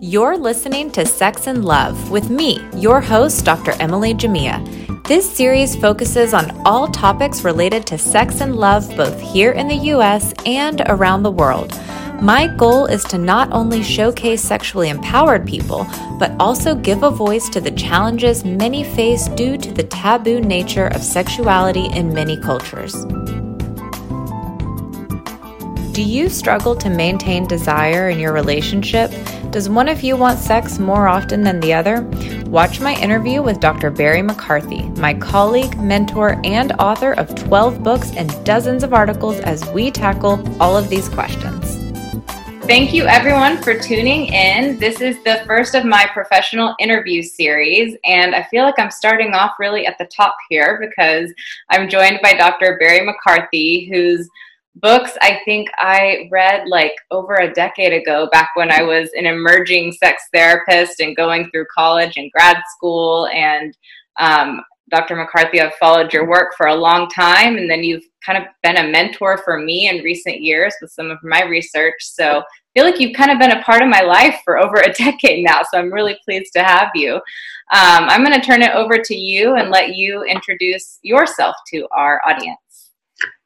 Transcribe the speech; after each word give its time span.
You're 0.00 0.38
listening 0.38 0.92
to 0.92 1.04
Sex 1.04 1.48
and 1.48 1.64
Love 1.64 2.12
with 2.12 2.30
me, 2.30 2.64
your 2.76 3.00
host, 3.00 3.44
Dr. 3.44 3.72
Emily 3.80 4.14
Jamea. 4.14 5.04
This 5.08 5.28
series 5.28 5.74
focuses 5.74 6.32
on 6.32 6.52
all 6.64 6.86
topics 6.86 7.42
related 7.42 7.84
to 7.88 7.98
sex 7.98 8.40
and 8.40 8.54
love 8.54 8.88
both 8.96 9.20
here 9.20 9.50
in 9.50 9.66
the 9.66 9.90
US 9.96 10.32
and 10.46 10.82
around 10.86 11.24
the 11.24 11.32
world. 11.32 11.72
My 12.22 12.46
goal 12.46 12.86
is 12.86 13.02
to 13.06 13.18
not 13.18 13.50
only 13.50 13.82
showcase 13.82 14.40
sexually 14.40 14.88
empowered 14.88 15.44
people, 15.44 15.84
but 16.20 16.30
also 16.38 16.76
give 16.76 17.02
a 17.02 17.10
voice 17.10 17.48
to 17.48 17.60
the 17.60 17.72
challenges 17.72 18.44
many 18.44 18.84
face 18.84 19.26
due 19.30 19.58
to 19.58 19.72
the 19.72 19.82
taboo 19.82 20.40
nature 20.40 20.86
of 20.86 21.02
sexuality 21.02 21.86
in 21.86 22.14
many 22.14 22.40
cultures. 22.40 23.04
Do 25.92 26.04
you 26.04 26.28
struggle 26.28 26.76
to 26.76 26.88
maintain 26.88 27.48
desire 27.48 28.08
in 28.08 28.20
your 28.20 28.32
relationship? 28.32 29.10
Does 29.50 29.70
one 29.70 29.88
of 29.88 30.02
you 30.02 30.14
want 30.14 30.38
sex 30.38 30.78
more 30.78 31.08
often 31.08 31.42
than 31.42 31.58
the 31.58 31.72
other? 31.72 32.02
Watch 32.48 32.80
my 32.80 32.94
interview 32.96 33.42
with 33.42 33.60
Dr. 33.60 33.90
Barry 33.90 34.20
McCarthy, 34.20 34.82
my 34.90 35.14
colleague, 35.14 35.80
mentor, 35.80 36.38
and 36.44 36.72
author 36.72 37.14
of 37.14 37.34
12 37.34 37.82
books 37.82 38.12
and 38.14 38.28
dozens 38.44 38.82
of 38.82 38.92
articles 38.92 39.40
as 39.40 39.66
we 39.70 39.90
tackle 39.90 40.38
all 40.62 40.76
of 40.76 40.90
these 40.90 41.08
questions. 41.08 41.76
Thank 42.66 42.92
you, 42.92 43.04
everyone, 43.04 43.56
for 43.62 43.78
tuning 43.78 44.26
in. 44.26 44.78
This 44.78 45.00
is 45.00 45.16
the 45.24 45.42
first 45.46 45.74
of 45.74 45.86
my 45.86 46.04
professional 46.12 46.74
interview 46.78 47.22
series, 47.22 47.96
and 48.04 48.34
I 48.34 48.42
feel 48.42 48.64
like 48.64 48.78
I'm 48.78 48.90
starting 48.90 49.32
off 49.32 49.52
really 49.58 49.86
at 49.86 49.96
the 49.96 50.04
top 50.04 50.36
here 50.50 50.78
because 50.78 51.32
I'm 51.70 51.88
joined 51.88 52.20
by 52.22 52.34
Dr. 52.34 52.76
Barry 52.78 53.00
McCarthy, 53.02 53.88
who's 53.90 54.28
books 54.76 55.16
I 55.20 55.40
think 55.44 55.68
I 55.78 56.28
read 56.30 56.68
like 56.68 56.94
over 57.10 57.34
a 57.36 57.52
decade 57.52 57.92
ago, 57.92 58.28
back 58.32 58.50
when 58.54 58.70
I 58.70 58.82
was 58.82 59.10
an 59.16 59.26
emerging 59.26 59.92
sex 59.92 60.22
therapist 60.32 61.00
and 61.00 61.16
going 61.16 61.50
through 61.50 61.66
college 61.74 62.16
and 62.16 62.30
grad 62.30 62.58
school. 62.76 63.26
And 63.28 63.76
um, 64.18 64.60
Dr. 64.90 65.16
McCarthy, 65.16 65.60
I've 65.60 65.74
followed 65.74 66.12
your 66.12 66.28
work 66.28 66.54
for 66.56 66.66
a 66.66 66.74
long 66.74 67.08
time, 67.10 67.56
and 67.58 67.70
then 67.70 67.84
you've 67.84 68.04
kind 68.24 68.38
of 68.38 68.48
been 68.62 68.76
a 68.76 68.90
mentor 68.90 69.38
for 69.38 69.58
me 69.58 69.88
in 69.88 70.02
recent 70.02 70.40
years 70.40 70.74
with 70.80 70.90
some 70.90 71.10
of 71.10 71.18
my 71.22 71.44
research. 71.44 71.96
So 72.00 72.38
I 72.38 72.42
feel 72.74 72.84
like 72.84 73.00
you've 73.00 73.16
kind 73.16 73.30
of 73.30 73.38
been 73.38 73.52
a 73.56 73.62
part 73.62 73.82
of 73.82 73.88
my 73.88 74.00
life 74.00 74.40
for 74.44 74.58
over 74.64 74.76
a 74.76 74.92
decade 74.92 75.44
now. 75.44 75.60
So 75.70 75.78
I'm 75.78 75.92
really 75.92 76.18
pleased 76.24 76.52
to 76.54 76.62
have 76.62 76.90
you. 76.94 77.14
Um, 77.70 78.08
I'm 78.08 78.24
going 78.24 78.38
to 78.38 78.46
turn 78.46 78.62
it 78.62 78.74
over 78.74 78.98
to 78.98 79.14
you 79.14 79.56
and 79.56 79.70
let 79.70 79.94
you 79.94 80.24
introduce 80.24 80.98
yourself 81.02 81.54
to 81.72 81.86
our 81.90 82.22
audience. 82.26 82.58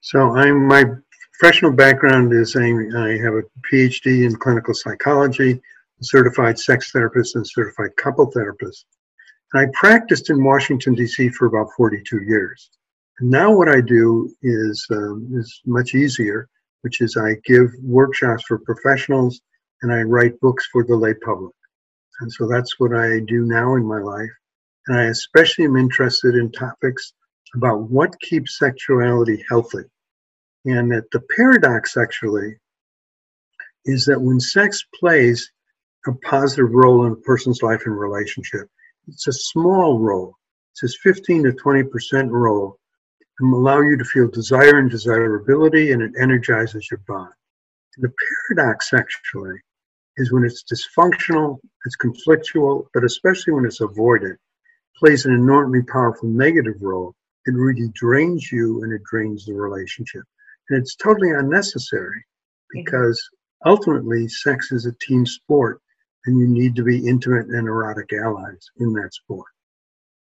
So 0.00 0.36
I'm 0.36 0.68
my 0.68 0.84
professional 1.42 1.72
background 1.72 2.32
is 2.32 2.54
I, 2.54 2.60
I 2.60 3.18
have 3.18 3.34
a 3.34 3.42
PhD 3.68 4.24
in 4.24 4.36
clinical 4.36 4.74
psychology, 4.74 5.60
certified 6.00 6.56
sex 6.56 6.92
therapist, 6.92 7.34
and 7.34 7.44
certified 7.44 7.96
couple 7.96 8.30
therapist. 8.30 8.86
And 9.52 9.66
I 9.66 9.72
practiced 9.74 10.30
in 10.30 10.44
Washington, 10.44 10.94
D.C. 10.94 11.30
for 11.30 11.46
about 11.46 11.66
42 11.76 12.22
years. 12.22 12.70
And 13.18 13.28
now 13.28 13.52
what 13.52 13.68
I 13.68 13.80
do 13.80 14.32
is, 14.42 14.86
um, 14.92 15.28
is 15.34 15.60
much 15.66 15.96
easier, 15.96 16.48
which 16.82 17.00
is 17.00 17.16
I 17.16 17.34
give 17.44 17.70
workshops 17.82 18.44
for 18.46 18.58
professionals 18.60 19.40
and 19.82 19.92
I 19.92 20.02
write 20.02 20.38
books 20.38 20.68
for 20.70 20.84
the 20.84 20.94
lay 20.94 21.14
public. 21.14 21.56
And 22.20 22.32
so 22.32 22.46
that's 22.46 22.78
what 22.78 22.94
I 22.94 23.18
do 23.18 23.46
now 23.46 23.74
in 23.74 23.84
my 23.84 23.98
life. 23.98 24.30
And 24.86 24.96
I 24.96 25.04
especially 25.06 25.64
am 25.64 25.74
interested 25.74 26.36
in 26.36 26.52
topics 26.52 27.14
about 27.56 27.90
what 27.90 28.20
keeps 28.20 28.60
sexuality 28.60 29.44
healthy 29.50 29.82
and 30.64 30.90
that 30.92 31.10
the 31.12 31.20
paradox 31.36 31.96
actually 31.96 32.56
is 33.84 34.04
that 34.04 34.20
when 34.20 34.38
sex 34.38 34.84
plays 34.98 35.50
a 36.06 36.12
positive 36.24 36.70
role 36.72 37.04
in 37.06 37.12
a 37.12 37.16
person's 37.16 37.62
life 37.62 37.82
and 37.86 37.98
relationship, 37.98 38.68
it's 39.08 39.26
a 39.26 39.32
small 39.32 39.98
role. 39.98 40.36
It's 40.72 40.94
a 40.94 40.98
15 40.98 41.44
to 41.44 41.52
20% 41.52 42.30
role 42.30 42.78
and 43.40 43.52
allow 43.52 43.80
you 43.80 43.96
to 43.96 44.04
feel 44.04 44.28
desire 44.28 44.78
and 44.78 44.90
desirability 44.90 45.92
and 45.92 46.02
it 46.02 46.12
energizes 46.20 46.88
your 46.90 47.00
bond. 47.08 47.32
And 47.96 48.04
the 48.04 48.12
paradox 48.48 48.92
actually 48.92 49.58
is 50.16 50.32
when 50.32 50.44
it's 50.44 50.62
dysfunctional, 50.64 51.58
it's 51.84 51.96
conflictual, 51.96 52.86
but 52.94 53.04
especially 53.04 53.54
when 53.54 53.64
it's 53.64 53.80
avoided, 53.80 54.36
plays 54.96 55.26
an 55.26 55.34
enormously 55.34 55.82
powerful 55.82 56.28
negative 56.28 56.80
role. 56.80 57.14
It 57.46 57.54
really 57.54 57.88
drains 57.94 58.52
you 58.52 58.82
and 58.82 58.92
it 58.92 59.02
drains 59.04 59.46
the 59.46 59.54
relationship. 59.54 60.22
And 60.72 60.80
it's 60.80 60.96
totally 60.96 61.30
unnecessary 61.32 62.24
because 62.72 63.22
ultimately 63.66 64.26
sex 64.26 64.72
is 64.72 64.86
a 64.86 64.94
team 65.06 65.26
sport 65.26 65.82
and 66.24 66.38
you 66.38 66.48
need 66.48 66.74
to 66.76 66.82
be 66.82 67.06
intimate 67.06 67.48
and 67.48 67.68
erotic 67.68 68.10
allies 68.14 68.70
in 68.78 68.94
that 68.94 69.12
sport. 69.12 69.44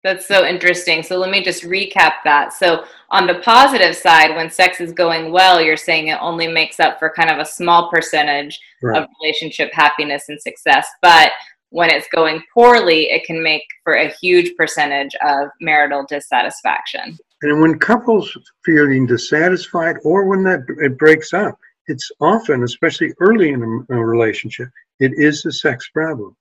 That's 0.03 0.25
so 0.25 0.47
interesting. 0.47 1.03
So 1.03 1.17
let 1.17 1.29
me 1.29 1.43
just 1.43 1.63
recap 1.63 2.13
that. 2.23 2.53
So, 2.53 2.85
on 3.11 3.27
the 3.27 3.35
positive 3.39 3.95
side, 3.95 4.35
when 4.35 4.49
sex 4.49 4.79
is 4.79 4.93
going 4.93 5.31
well, 5.31 5.61
you're 5.61 5.77
saying 5.77 6.07
it 6.07 6.17
only 6.21 6.47
makes 6.47 6.79
up 6.79 6.97
for 6.97 7.11
kind 7.13 7.29
of 7.29 7.38
a 7.38 7.45
small 7.45 7.91
percentage 7.91 8.59
right. 8.81 8.97
of 8.97 9.09
relationship 9.21 9.71
happiness 9.73 10.29
and 10.29 10.41
success. 10.41 10.88
But 11.01 11.31
when 11.69 11.89
it's 11.89 12.07
going 12.15 12.41
poorly, 12.53 13.11
it 13.11 13.25
can 13.25 13.43
make 13.43 13.63
for 13.83 13.95
a 13.95 14.09
huge 14.21 14.55
percentage 14.55 15.13
of 15.21 15.49
marital 15.59 16.05
dissatisfaction. 16.07 17.17
And 17.41 17.61
when 17.61 17.79
couples 17.79 18.35
feeling 18.66 19.05
dissatisfied 19.05 19.97
or 20.03 20.25
when 20.25 20.44
that 20.44 20.61
it 20.81 20.97
breaks 20.97 21.33
up, 21.33 21.57
it's 21.88 22.11
often, 22.19 22.63
especially 22.63 23.13
early 23.19 23.50
in 23.50 23.85
a, 23.89 23.95
a 23.95 24.05
relationship, 24.05 24.69
it 25.00 25.13
is 25.16 25.45
a 25.45 25.51
sex 25.51 25.89
problem. 25.89 26.35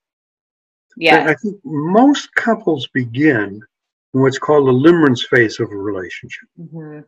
Yeah. 0.96 1.26
I 1.28 1.34
think 1.34 1.56
most 1.64 2.34
couples 2.34 2.88
begin 2.92 3.62
in 4.14 4.20
what's 4.20 4.38
called 4.38 4.66
the 4.66 4.72
limerence 4.72 5.26
phase 5.26 5.60
of 5.60 5.70
a 5.70 5.76
relationship. 5.76 6.48
Mm-hmm 6.60 7.00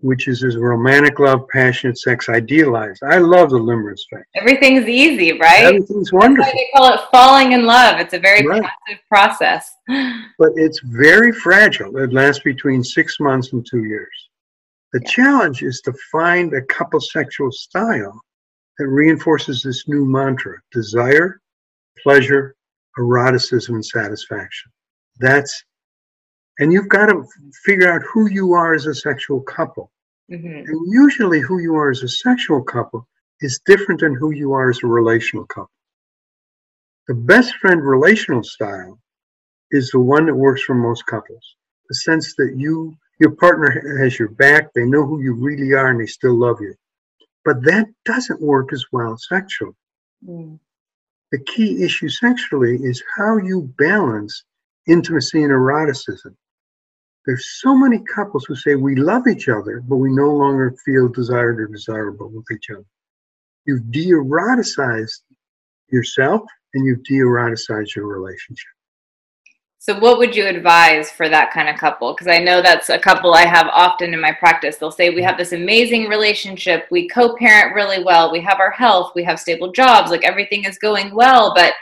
which 0.00 0.28
is 0.28 0.40
this 0.40 0.56
romantic 0.56 1.18
love, 1.18 1.46
passionate 1.48 1.98
sex, 1.98 2.28
idealized. 2.28 3.02
I 3.02 3.18
love 3.18 3.50
the 3.50 3.58
limerence 3.58 4.00
phase. 4.10 4.24
Everything's 4.34 4.88
easy, 4.88 5.38
right? 5.38 5.64
Everything's 5.64 6.12
wonderful. 6.12 6.50
they 6.52 6.68
call 6.74 6.94
it 6.94 7.00
falling 7.12 7.52
in 7.52 7.64
love. 7.64 8.00
It's 8.00 8.14
a 8.14 8.18
very 8.18 8.46
right. 8.46 8.62
passive 8.62 9.02
process. 9.08 9.70
But 10.38 10.52
it's 10.56 10.80
very 10.80 11.32
fragile. 11.32 11.98
It 11.98 12.14
lasts 12.14 12.42
between 12.42 12.82
six 12.82 13.20
months 13.20 13.52
and 13.52 13.66
two 13.68 13.84
years. 13.84 14.08
The 14.92 15.00
yeah. 15.04 15.10
challenge 15.10 15.62
is 15.62 15.82
to 15.82 15.92
find 16.10 16.54
a 16.54 16.62
couple 16.62 17.00
sexual 17.00 17.52
style 17.52 18.18
that 18.78 18.86
reinforces 18.86 19.62
this 19.62 19.86
new 19.86 20.06
mantra 20.06 20.56
desire, 20.72 21.40
pleasure, 22.02 22.54
eroticism, 22.98 23.74
and 23.74 23.84
satisfaction. 23.84 24.72
That's 25.18 25.64
and 26.60 26.72
you've 26.72 26.88
got 26.88 27.06
to 27.06 27.26
figure 27.64 27.90
out 27.90 28.02
who 28.02 28.30
you 28.30 28.52
are 28.52 28.74
as 28.74 28.86
a 28.86 28.94
sexual 28.94 29.40
couple. 29.40 29.90
Mm-hmm. 30.30 30.68
And 30.68 30.92
usually, 30.92 31.40
who 31.40 31.58
you 31.58 31.74
are 31.74 31.90
as 31.90 32.02
a 32.02 32.08
sexual 32.08 32.62
couple 32.62 33.08
is 33.40 33.60
different 33.64 34.00
than 34.00 34.14
who 34.14 34.30
you 34.32 34.52
are 34.52 34.70
as 34.70 34.80
a 34.84 34.86
relational 34.86 35.46
couple. 35.46 35.72
The 37.08 37.14
best 37.14 37.54
friend 37.56 37.82
relational 37.82 38.44
style 38.44 39.00
is 39.72 39.90
the 39.90 39.98
one 39.98 40.26
that 40.26 40.34
works 40.34 40.62
for 40.62 40.74
most 40.74 41.06
couples. 41.06 41.56
The 41.88 41.94
sense 41.94 42.34
that 42.36 42.54
you, 42.56 42.94
your 43.18 43.32
partner 43.32 43.98
has 44.02 44.18
your 44.18 44.28
back, 44.28 44.72
they 44.74 44.84
know 44.84 45.04
who 45.04 45.20
you 45.20 45.34
really 45.34 45.72
are, 45.72 45.88
and 45.88 46.00
they 46.00 46.06
still 46.06 46.38
love 46.38 46.58
you. 46.60 46.74
But 47.44 47.64
that 47.64 47.86
doesn't 48.04 48.40
work 48.40 48.72
as 48.72 48.84
well 48.92 49.16
sexually. 49.16 49.74
Mm. 50.28 50.60
The 51.32 51.42
key 51.44 51.82
issue 51.82 52.10
sexually 52.10 52.76
is 52.76 53.02
how 53.16 53.38
you 53.38 53.72
balance 53.78 54.44
intimacy 54.86 55.42
and 55.42 55.52
eroticism. 55.52 56.36
There's 57.30 57.60
so 57.60 57.76
many 57.76 58.00
couples 58.12 58.44
who 58.44 58.56
say 58.56 58.74
we 58.74 58.96
love 58.96 59.28
each 59.28 59.48
other, 59.48 59.84
but 59.86 59.98
we 59.98 60.10
no 60.10 60.34
longer 60.34 60.74
feel 60.84 61.06
desired 61.06 61.60
or 61.60 61.68
desirable 61.68 62.28
with 62.28 62.44
each 62.52 62.70
other. 62.70 62.84
You've 63.66 63.88
de-eroticized 63.92 65.20
yourself 65.92 66.42
and 66.74 66.84
you've 66.84 67.04
de-eroticized 67.04 67.94
your 67.94 68.08
relationship. 68.08 68.66
So, 69.78 69.96
what 70.00 70.18
would 70.18 70.34
you 70.34 70.48
advise 70.48 71.12
for 71.12 71.28
that 71.28 71.52
kind 71.52 71.68
of 71.68 71.76
couple? 71.76 72.14
Because 72.14 72.26
I 72.26 72.38
know 72.38 72.62
that's 72.62 72.88
a 72.88 72.98
couple 72.98 73.32
I 73.32 73.46
have 73.46 73.68
often 73.68 74.12
in 74.12 74.20
my 74.20 74.32
practice. 74.32 74.78
They'll 74.78 74.90
say, 74.90 75.10
We 75.10 75.22
have 75.22 75.38
this 75.38 75.52
amazing 75.52 76.08
relationship. 76.08 76.88
We 76.90 77.06
co 77.06 77.36
parent 77.36 77.76
really 77.76 78.02
well. 78.02 78.32
We 78.32 78.40
have 78.40 78.58
our 78.58 78.72
health. 78.72 79.12
We 79.14 79.22
have 79.22 79.38
stable 79.38 79.70
jobs. 79.70 80.10
Like 80.10 80.24
everything 80.24 80.64
is 80.64 80.78
going 80.78 81.14
well. 81.14 81.52
But 81.54 81.74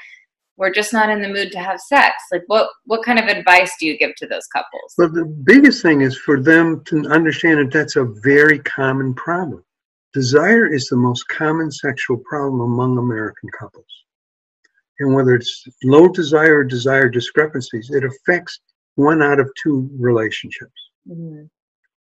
we're 0.58 0.72
just 0.72 0.92
not 0.92 1.08
in 1.08 1.22
the 1.22 1.28
mood 1.28 1.52
to 1.52 1.58
have 1.60 1.80
sex. 1.80 2.14
Like 2.30 2.42
what 2.48 2.68
what 2.84 3.04
kind 3.04 3.18
of 3.18 3.26
advice 3.26 3.72
do 3.80 3.86
you 3.86 3.96
give 3.96 4.14
to 4.16 4.26
those 4.26 4.46
couples? 4.48 4.94
Well 4.98 5.08
the 5.08 5.24
biggest 5.24 5.80
thing 5.80 6.02
is 6.02 6.16
for 6.18 6.40
them 6.40 6.82
to 6.86 7.06
understand 7.08 7.60
that 7.60 7.72
that's 7.72 7.96
a 7.96 8.04
very 8.22 8.58
common 8.58 9.14
problem. 9.14 9.64
Desire 10.12 10.66
is 10.66 10.88
the 10.88 10.96
most 10.96 11.28
common 11.28 11.70
sexual 11.70 12.18
problem 12.28 12.60
among 12.60 12.98
american 12.98 13.48
couples. 13.58 13.86
And 14.98 15.14
whether 15.14 15.36
it's 15.36 15.64
low 15.84 16.08
desire 16.08 16.58
or 16.58 16.64
desire 16.64 17.08
discrepancies 17.08 17.90
it 17.90 18.04
affects 18.04 18.60
one 18.96 19.22
out 19.22 19.38
of 19.38 19.48
two 19.62 19.88
relationships. 19.96 20.72
Mm-hmm. 21.08 21.44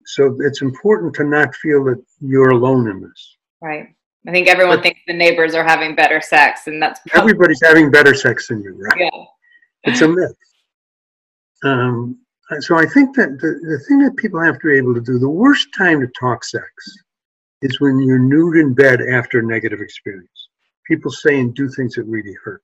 so 0.05 0.37
it's 0.39 0.61
important 0.61 1.13
to 1.15 1.25
not 1.25 1.53
feel 1.55 1.83
that 1.85 2.01
you're 2.21 2.51
alone 2.51 2.89
in 2.89 3.01
this. 3.01 3.37
Right 3.61 3.87
I 4.27 4.31
think 4.31 4.47
everyone 4.47 4.77
but, 4.77 4.83
thinks 4.83 5.01
the 5.05 5.13
neighbors 5.13 5.53
are 5.53 5.63
having 5.63 5.95
better 5.95 6.21
sex, 6.21 6.67
and 6.67 6.81
that's 6.81 6.99
probably, 7.07 7.31
everybody's 7.31 7.61
having 7.61 7.91
better 7.91 8.13
sex 8.13 8.47
than 8.47 8.61
you, 8.61 8.73
right? 8.77 8.97
Yeah, 8.97 9.23
it's 9.83 10.01
a 10.01 10.07
myth. 10.07 10.35
Um, 11.63 12.19
so 12.59 12.77
I 12.77 12.85
think 12.85 13.15
that 13.15 13.39
the, 13.39 13.59
the 13.67 13.83
thing 13.87 13.99
that 13.99 14.15
people 14.17 14.41
have 14.41 14.59
to 14.59 14.67
be 14.67 14.77
able 14.77 14.93
to 14.93 15.01
do, 15.01 15.19
the 15.19 15.29
worst 15.29 15.67
time 15.77 15.99
to 16.01 16.07
talk 16.19 16.43
sex 16.43 16.65
is 17.61 17.79
when 17.79 17.99
you're 17.99 18.19
nude 18.19 18.57
in 18.57 18.73
bed 18.73 19.01
after 19.01 19.39
a 19.39 19.43
negative 19.43 19.79
experience. 19.81 20.49
People 20.87 21.11
say 21.11 21.39
and 21.39 21.55
do 21.55 21.69
things 21.69 21.95
that 21.95 22.03
really 22.03 22.35
hurt. 22.43 22.61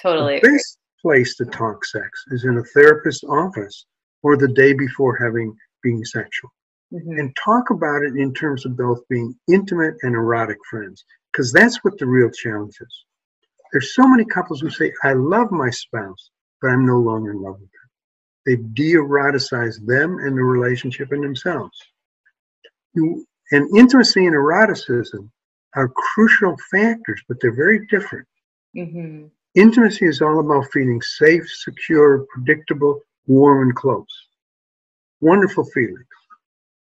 Totally. 0.00 0.40
The 0.40 0.50
best 0.50 0.78
place 1.00 1.36
to 1.36 1.46
talk 1.46 1.84
sex 1.84 2.24
is 2.28 2.44
in 2.44 2.58
a 2.58 2.62
therapist's 2.74 3.24
office 3.24 3.86
or 4.22 4.36
the 4.36 4.48
day 4.48 4.74
before 4.74 5.16
having 5.16 5.56
being 5.82 6.04
sexual. 6.04 6.50
Mm-hmm. 6.92 7.18
And 7.18 7.36
talk 7.42 7.70
about 7.70 8.02
it 8.02 8.14
in 8.16 8.32
terms 8.32 8.64
of 8.64 8.76
both 8.76 9.00
being 9.08 9.34
intimate 9.52 9.94
and 10.02 10.14
erotic 10.14 10.58
friends, 10.70 11.04
because 11.32 11.52
that's 11.52 11.82
what 11.82 11.98
the 11.98 12.06
real 12.06 12.30
challenge 12.30 12.76
is. 12.80 13.04
There's 13.72 13.94
so 13.94 14.06
many 14.06 14.24
couples 14.24 14.60
who 14.60 14.70
say, 14.70 14.92
I 15.02 15.14
love 15.14 15.50
my 15.50 15.70
spouse, 15.70 16.30
but 16.62 16.68
I'm 16.68 16.86
no 16.86 16.98
longer 16.98 17.32
in 17.32 17.42
love 17.42 17.58
with 17.60 17.70
them. 17.70 17.90
They've 18.46 18.74
de-eroticized 18.74 19.84
them 19.86 20.18
and 20.18 20.38
the 20.38 20.42
relationship 20.42 21.10
and 21.10 21.24
themselves. 21.24 21.76
You, 22.94 23.26
and 23.50 23.76
intimacy 23.76 24.24
and 24.24 24.34
eroticism 24.34 25.30
are 25.74 25.88
crucial 25.88 26.56
factors, 26.70 27.20
but 27.28 27.38
they're 27.40 27.52
very 27.52 27.84
different. 27.88 28.28
Mm-hmm. 28.76 29.26
Intimacy 29.56 30.06
is 30.06 30.22
all 30.22 30.38
about 30.38 30.70
feeling 30.72 31.02
safe, 31.02 31.48
secure, 31.48 32.24
predictable, 32.32 33.00
warm, 33.26 33.62
and 33.62 33.74
close. 33.74 34.06
Wonderful 35.20 35.64
feelings, 35.64 36.06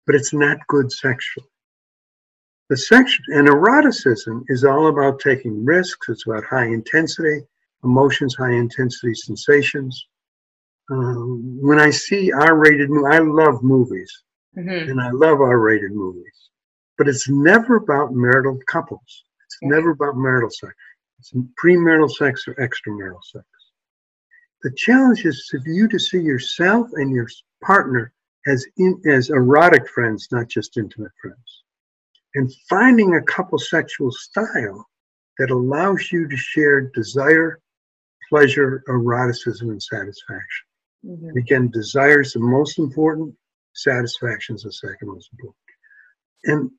but 0.08 0.16
it's 0.16 0.32
not 0.32 0.66
good 0.66 0.90
sexually. 0.90 1.46
The 2.68 2.76
sex 2.76 3.16
and 3.28 3.46
eroticism 3.46 4.44
is 4.48 4.64
all 4.64 4.88
about 4.88 5.20
taking 5.20 5.64
risks. 5.64 6.08
It's 6.08 6.26
about 6.26 6.44
high 6.44 6.66
intensity 6.66 7.42
emotions, 7.84 8.34
high 8.34 8.54
intensity 8.54 9.14
sensations. 9.14 10.04
Um, 10.90 11.60
when 11.62 11.78
I 11.78 11.90
see 11.90 12.32
R-rated, 12.32 12.90
movies, 12.90 13.14
I 13.14 13.18
love 13.20 13.62
movies, 13.62 14.24
mm-hmm. 14.56 14.90
and 14.90 15.00
I 15.00 15.10
love 15.10 15.40
R-rated 15.40 15.92
movies 15.92 16.38
but 16.98 17.08
it's 17.08 17.28
never 17.28 17.76
about 17.76 18.12
marital 18.12 18.58
couples. 18.66 19.24
It's 19.46 19.58
never 19.62 19.90
about 19.90 20.16
marital 20.16 20.50
sex. 20.50 20.74
It's 21.20 21.32
premarital 21.64 22.10
sex 22.10 22.46
or 22.46 22.54
extramarital 22.54 23.22
sex. 23.22 23.46
The 24.62 24.72
challenge 24.76 25.24
is 25.24 25.48
for 25.48 25.60
you 25.64 25.88
to 25.88 25.98
see 25.98 26.20
yourself 26.20 26.88
and 26.94 27.12
your 27.12 27.28
partner 27.62 28.12
as 28.46 28.66
in, 28.76 29.00
as 29.06 29.30
erotic 29.30 29.88
friends, 29.88 30.28
not 30.30 30.48
just 30.48 30.76
intimate 30.76 31.12
friends, 31.20 31.62
and 32.34 32.52
finding 32.68 33.14
a 33.14 33.22
couple 33.22 33.58
sexual 33.58 34.10
style 34.10 34.86
that 35.38 35.50
allows 35.50 36.10
you 36.10 36.28
to 36.28 36.36
share 36.36 36.90
desire, 36.94 37.60
pleasure, 38.28 38.82
eroticism, 38.88 39.70
and 39.70 39.82
satisfaction. 39.82 40.66
Mm-hmm. 41.06 41.38
Again, 41.38 41.70
desire 41.70 42.20
is 42.20 42.32
the 42.32 42.40
most 42.40 42.78
important. 42.78 43.34
Satisfaction 43.74 44.56
is 44.56 44.62
the 44.62 44.72
second 44.72 45.08
most 45.08 45.30
important. 45.32 45.56
And 46.44 46.70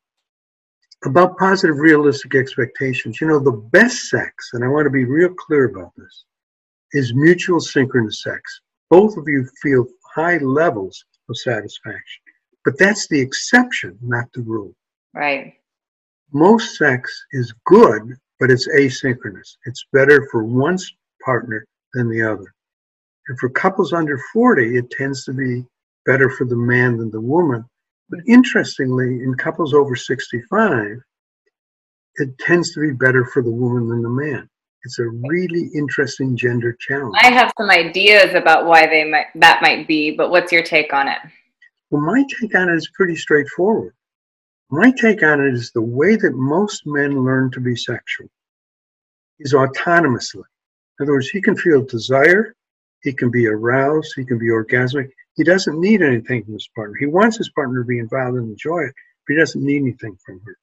about 1.06 1.38
positive 1.38 1.78
realistic 1.78 2.36
expectations. 2.36 3.22
You 3.22 3.28
know, 3.28 3.40
the 3.40 3.52
best 3.52 4.10
sex, 4.10 4.50
and 4.54 4.64
I 4.64 4.68
want 4.68 4.86
to 4.86 4.92
be 4.92 5.06
real 5.06 5.34
clear 5.34 5.66
about 5.66 5.94
this, 5.96 6.26
is 6.92 7.14
mutual 7.14 7.60
synchronous 7.60 8.24
sex. 8.24 8.62
Both 8.90 9.18
of 9.18 9.28
you 9.28 9.48
feel 9.62 9.86
high 10.14 10.40
levels 10.40 11.06
of 11.30 11.38
satisfaction. 11.38 12.22
But 12.66 12.78
that's 12.78 13.08
the 13.08 13.20
exception, 13.20 13.98
not 14.02 14.26
the 14.34 14.42
rule. 14.42 14.74
Right. 15.14 15.54
Most 16.32 16.78
sex 16.78 17.12
is 17.32 17.54
good, 17.66 18.16
but 18.40 18.52
it's 18.52 18.68
asynchronous. 18.68 19.58
It's 19.66 19.86
better 19.94 20.28
for 20.32 20.44
one 20.44 20.78
partner 21.24 21.66
than 21.94 22.10
the 22.10 22.22
other. 22.22 22.54
And 23.28 23.40
for 23.40 23.50
couples 23.50 23.94
under 23.94 24.20
40, 24.34 24.78
it 24.78 24.92
tends 24.92 25.24
to 25.26 25.34
be 25.34 25.66
better 26.06 26.30
for 26.30 26.46
the 26.46 26.56
man 26.56 26.98
than 26.98 27.12
the 27.12 27.22
woman 27.22 27.66
but 28.10 28.20
interestingly, 28.28 29.24
in 29.24 29.36
couples 29.36 29.74
over 29.74 29.96
65, 29.96 30.98
it 32.16 32.38
tends 32.40 32.74
to 32.74 32.80
be 32.80 32.92
better 32.92 33.24
for 33.26 33.44
the 33.44 33.52
woman 33.52 33.88
than 33.88 34.02
the 34.02 34.10
man. 34.10 34.50
It's 34.84 35.00
a 35.00 35.08
really 35.08 35.70
interesting 35.76 36.38
gender 36.38 36.76
challenge. 36.80 37.16
I 37.20 37.32
have 37.32 37.52
some 37.58 37.70
ideas 37.70 38.34
about 38.34 38.66
why 38.66 38.88
they 38.88 39.04
might 39.04 39.28
that 39.36 39.62
might 39.62 39.88
be, 39.88 40.12
but 40.12 40.30
what's 40.30 40.52
your 40.52 40.64
take 40.64 40.94
on 40.94 41.08
it? 41.08 41.18
Well, 41.90 42.02
my 42.02 42.24
take 42.40 42.56
on 42.56 42.70
it 42.70 42.76
is 42.76 42.90
pretty 42.94 43.16
straightforward. 43.16 43.94
My 44.72 44.92
take 44.92 45.24
on 45.24 45.42
it 45.42 45.54
is 45.54 45.72
the 45.72 45.82
way 45.82 46.16
that 46.16 46.34
most 46.34 46.84
men 46.86 47.24
learn 47.24 47.52
to 47.52 47.60
be 47.60 47.76
sexual 47.76 48.28
is 49.40 49.54
autonomously. 49.54 50.44
In 51.00 51.04
other 51.04 51.14
words, 51.14 51.30
he 51.30 51.42
can 51.42 51.56
feel 51.56 51.82
desire, 51.82 52.56
he 53.02 53.12
can 53.12 53.32
be 53.32 53.48
aroused, 53.48 54.14
he 54.16 54.26
can 54.26 54.38
be 54.38 54.48
orgasmic, 54.48 55.10
he 55.36 55.44
doesn't 55.44 55.80
need 55.80 56.02
anything 56.02 56.44
from 56.44 56.54
his 56.54 56.70
partner. 56.76 56.96
He 57.00 57.06
wants 57.06 57.38
his 57.38 57.50
partner 57.50 57.82
to 57.82 57.88
be 57.88 58.00
involved 58.00 58.38
and 58.38 58.50
enjoy 58.50 58.82
it, 58.82 58.94
but 59.26 59.34
he 59.34 59.40
doesn't 59.40 59.64
need 59.64 59.82
anything 59.82 60.18
from 60.26 60.42
her. 60.46 60.58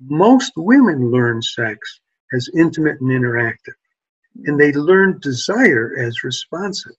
Most 0.00 0.52
women 0.56 1.10
learn 1.10 1.42
sex 1.42 2.00
as 2.32 2.50
intimate 2.54 3.00
and 3.00 3.10
interactive, 3.10 3.74
and 4.44 4.58
they 4.58 4.72
learn 4.72 5.18
desire 5.20 5.94
as 5.98 6.24
responsive, 6.24 6.96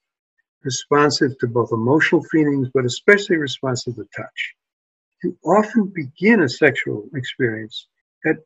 responsive 0.63 1.37
to 1.39 1.47
both 1.47 1.71
emotional 1.71 2.23
feelings, 2.25 2.69
but 2.73 2.85
especially 2.85 3.37
responsive 3.37 3.95
to 3.95 4.07
touch. 4.15 4.55
You 5.23 5.37
often 5.45 5.91
begin 5.93 6.43
a 6.43 6.49
sexual 6.49 7.07
experience 7.15 7.87
at, 8.25 8.37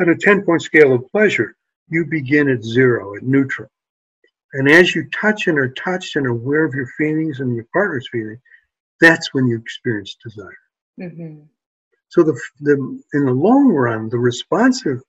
at 0.00 0.08
a 0.08 0.16
10 0.16 0.42
point 0.42 0.62
scale 0.62 0.92
of 0.92 1.08
pleasure. 1.10 1.56
You 1.88 2.04
begin 2.06 2.48
at 2.48 2.62
zero, 2.62 3.16
at 3.16 3.22
neutral. 3.22 3.68
And 4.52 4.70
as 4.70 4.94
you 4.94 5.08
touch 5.10 5.48
and 5.48 5.58
are 5.58 5.70
touched 5.70 6.16
and 6.16 6.26
aware 6.26 6.64
of 6.64 6.74
your 6.74 6.86
feelings 6.98 7.40
and 7.40 7.54
your 7.54 7.66
partner's 7.72 8.08
feelings, 8.10 8.38
that's 9.00 9.34
when 9.34 9.46
you 9.46 9.58
experience 9.58 10.16
desire. 10.22 10.58
Mm-hmm. 10.98 11.42
So 12.08 12.22
the, 12.22 12.40
the 12.60 13.02
in 13.12 13.26
the 13.26 13.32
long 13.32 13.68
run, 13.68 14.08
the 14.08 14.18
responsive 14.18 15.02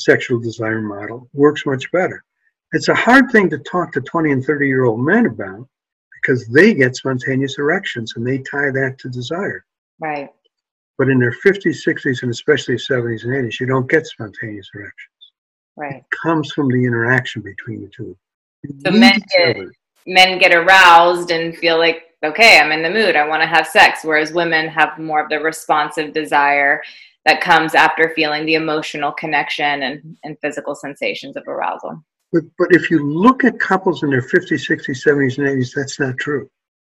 sexual 0.00 0.40
desire 0.40 0.80
model 0.80 1.28
works 1.32 1.66
much 1.66 1.90
better. 1.92 2.24
It's 2.72 2.88
a 2.88 2.94
hard 2.94 3.30
thing 3.30 3.48
to 3.50 3.58
talk 3.58 3.92
to 3.92 4.00
20 4.00 4.32
and 4.32 4.44
30 4.44 4.66
year 4.66 4.84
old 4.84 5.00
men 5.00 5.26
about 5.26 5.66
because 6.20 6.46
they 6.48 6.74
get 6.74 6.96
spontaneous 6.96 7.58
erections 7.58 8.14
and 8.16 8.26
they 8.26 8.38
tie 8.38 8.70
that 8.70 8.96
to 9.00 9.08
desire. 9.08 9.64
Right. 9.98 10.30
But 10.98 11.08
in 11.08 11.18
their 11.18 11.32
50s, 11.32 11.86
60s, 11.86 12.22
and 12.22 12.30
especially 12.30 12.74
70s 12.74 13.24
and 13.24 13.32
80s, 13.32 13.60
you 13.60 13.66
don't 13.66 13.88
get 13.88 14.06
spontaneous 14.06 14.68
erections. 14.74 15.32
Right. 15.76 15.96
It 15.96 16.04
comes 16.22 16.52
from 16.52 16.68
the 16.68 16.84
interaction 16.84 17.40
between 17.40 17.82
the 17.82 17.88
two. 17.88 18.16
So 18.84 18.90
men 18.90 19.20
get 19.36 19.56
men 20.06 20.38
get 20.38 20.54
aroused 20.54 21.30
and 21.30 21.56
feel 21.56 21.78
like, 21.78 22.14
okay, 22.24 22.58
I'm 22.58 22.72
in 22.72 22.82
the 22.82 22.90
mood. 22.90 23.14
I 23.14 23.28
want 23.28 23.42
to 23.42 23.46
have 23.46 23.66
sex. 23.66 24.00
Whereas 24.02 24.32
women 24.32 24.66
have 24.68 24.98
more 24.98 25.22
of 25.22 25.28
the 25.28 25.38
responsive 25.38 26.12
desire 26.12 26.82
that 27.28 27.42
comes 27.42 27.74
after 27.74 28.08
feeling 28.16 28.46
the 28.46 28.54
emotional 28.54 29.12
connection 29.12 29.82
and, 29.82 30.16
and 30.24 30.38
physical 30.40 30.74
sensations 30.74 31.36
of 31.36 31.46
arousal. 31.46 32.02
But, 32.32 32.44
but 32.58 32.68
if 32.70 32.90
you 32.90 33.06
look 33.06 33.44
at 33.44 33.60
couples 33.60 34.02
in 34.02 34.08
their 34.08 34.22
50s, 34.22 34.66
60s, 34.66 35.06
70s, 35.06 35.36
and 35.36 35.46
80s, 35.46 35.74
that's 35.76 36.00
not 36.00 36.16
true. 36.16 36.48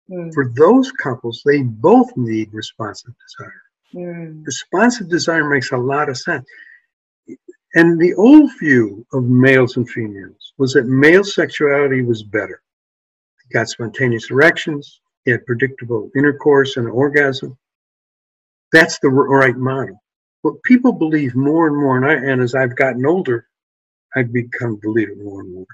Mm. 0.10 0.34
For 0.34 0.52
those 0.56 0.92
couples, 0.92 1.44
they 1.46 1.62
both 1.62 2.10
need 2.18 2.52
responsive 2.52 3.14
desire. 3.28 3.62
Mm. 3.94 4.44
Responsive 4.44 5.08
desire 5.08 5.48
makes 5.48 5.72
a 5.72 5.78
lot 5.78 6.10
of 6.10 6.18
sense. 6.18 6.48
And 7.76 8.00
the 8.00 8.16
old 8.16 8.50
view 8.60 9.06
of 9.14 9.26
males 9.26 9.78
and 9.78 9.88
females 9.88 10.54
was 10.58 10.74
that 10.74 10.88
male 10.88 11.24
sexuality 11.24 12.02
was 12.02 12.24
better. 12.24 12.64
He 13.44 13.54
got 13.54 13.70
spontaneous 13.70 14.32
erections, 14.32 15.00
he 15.26 15.32
had 15.32 15.46
predictable 15.46 16.10
intercourse 16.18 16.76
and 16.78 16.90
orgasm. 16.90 17.56
That's 18.72 18.98
the 18.98 19.10
right 19.10 19.56
model. 19.56 20.00
What 20.44 20.62
people 20.64 20.94
believe 20.94 21.36
more 21.36 21.68
and 21.68 21.76
more, 21.76 21.98
and, 21.98 22.06
I, 22.06 22.14
and 22.14 22.42
as 22.42 22.54
I've 22.54 22.76
gotten 22.76 23.06
older, 23.06 23.48
I've 24.16 24.32
become 24.32 24.76
believe 24.82 25.10
it 25.10 25.18
more 25.18 25.42
and 25.42 25.54
more, 25.54 25.66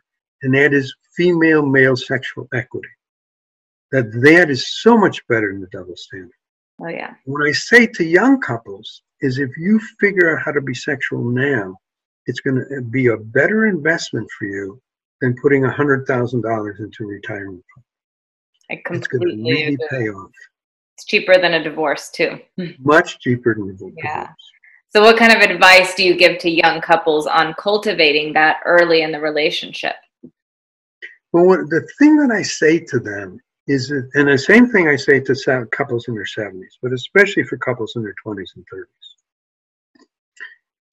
and 0.42 0.54
that 0.54 0.74
is 0.74 0.96
female 1.16 1.66
male 1.66 1.96
sexual 1.96 2.48
equity. 2.54 2.88
That 3.92 4.12
that 4.24 4.50
is 4.50 4.82
so 4.82 4.98
much 4.98 5.28
better 5.28 5.52
than 5.52 5.62
the 5.62 5.68
double 5.68 5.96
standard. 5.98 6.32
Oh 6.82 6.88
yeah. 6.88 7.16
What 7.26 7.48
I 7.48 7.52
say 7.52 7.88
to 7.88 8.06
young 8.06 8.40
couples 8.40 9.02
is 9.22 9.40
if 9.40 9.58
you 9.58 9.80
figure 10.00 10.38
out 10.38 10.44
how 10.46 10.52
to 10.52 10.62
be 10.62 10.74
sexual 10.74 11.24
now, 11.24 11.76
it's 12.26 12.40
going 12.40 12.58
to 12.58 12.78
uh, 12.78 12.82
be 12.90 13.08
a 13.08 13.18
better 13.18 13.66
investment 13.66 14.30
for 14.38 14.46
you 14.46 14.82
than 15.20 15.36
putting 15.42 15.66
a 15.66 15.72
hundred 15.72 16.08
thousand 16.08 16.42
dollars 16.42 16.80
into 16.80 17.06
retirement 17.06 17.64
I 18.72 18.82
completely 18.86 19.50
it's 19.50 19.62
really 19.62 19.78
pay 19.90 20.10
off. 20.10 20.32
It's 20.96 21.06
cheaper 21.06 21.38
than 21.42 21.56
a 21.56 21.64
divorce 21.64 22.10
too. 22.10 22.40
Much 22.80 23.20
cheaper 23.20 23.56
than 23.56 23.70
a 23.70 23.74
divorce. 23.74 23.94
Yeah. 24.04 24.28
So, 24.92 25.02
what 25.02 25.18
kind 25.18 25.32
of 25.32 25.42
advice 25.48 25.94
do 25.94 26.04
you 26.04 26.16
give 26.16 26.40
to 26.40 26.50
young 26.50 26.82
couples 26.82 27.28
on 27.28 27.54
cultivating 27.60 28.34
that 28.34 28.58
early 28.66 29.04
in 29.04 29.12
the 29.12 29.20
relationship? 29.20 29.96
Well, 31.32 31.46
what, 31.46 31.70
the 31.70 31.88
thing 32.00 32.18
that 32.18 32.32
I 32.32 32.42
say 32.42 32.80
to 32.80 33.00
them 33.00 33.40
is, 33.68 33.92
and 33.92 34.28
the 34.28 34.38
same 34.38 34.68
thing 34.68 34.88
I 34.88 34.96
say 34.96 35.20
to 35.20 35.68
couples 35.72 36.08
in 36.08 36.16
their 36.16 36.26
70s, 36.26 36.78
but 36.82 36.92
especially 36.92 37.44
for 37.44 37.58
couples 37.58 37.94
in 37.96 38.02
their 38.02 38.16
20s 38.26 38.56
and 38.56 38.66
30s, 38.74 40.06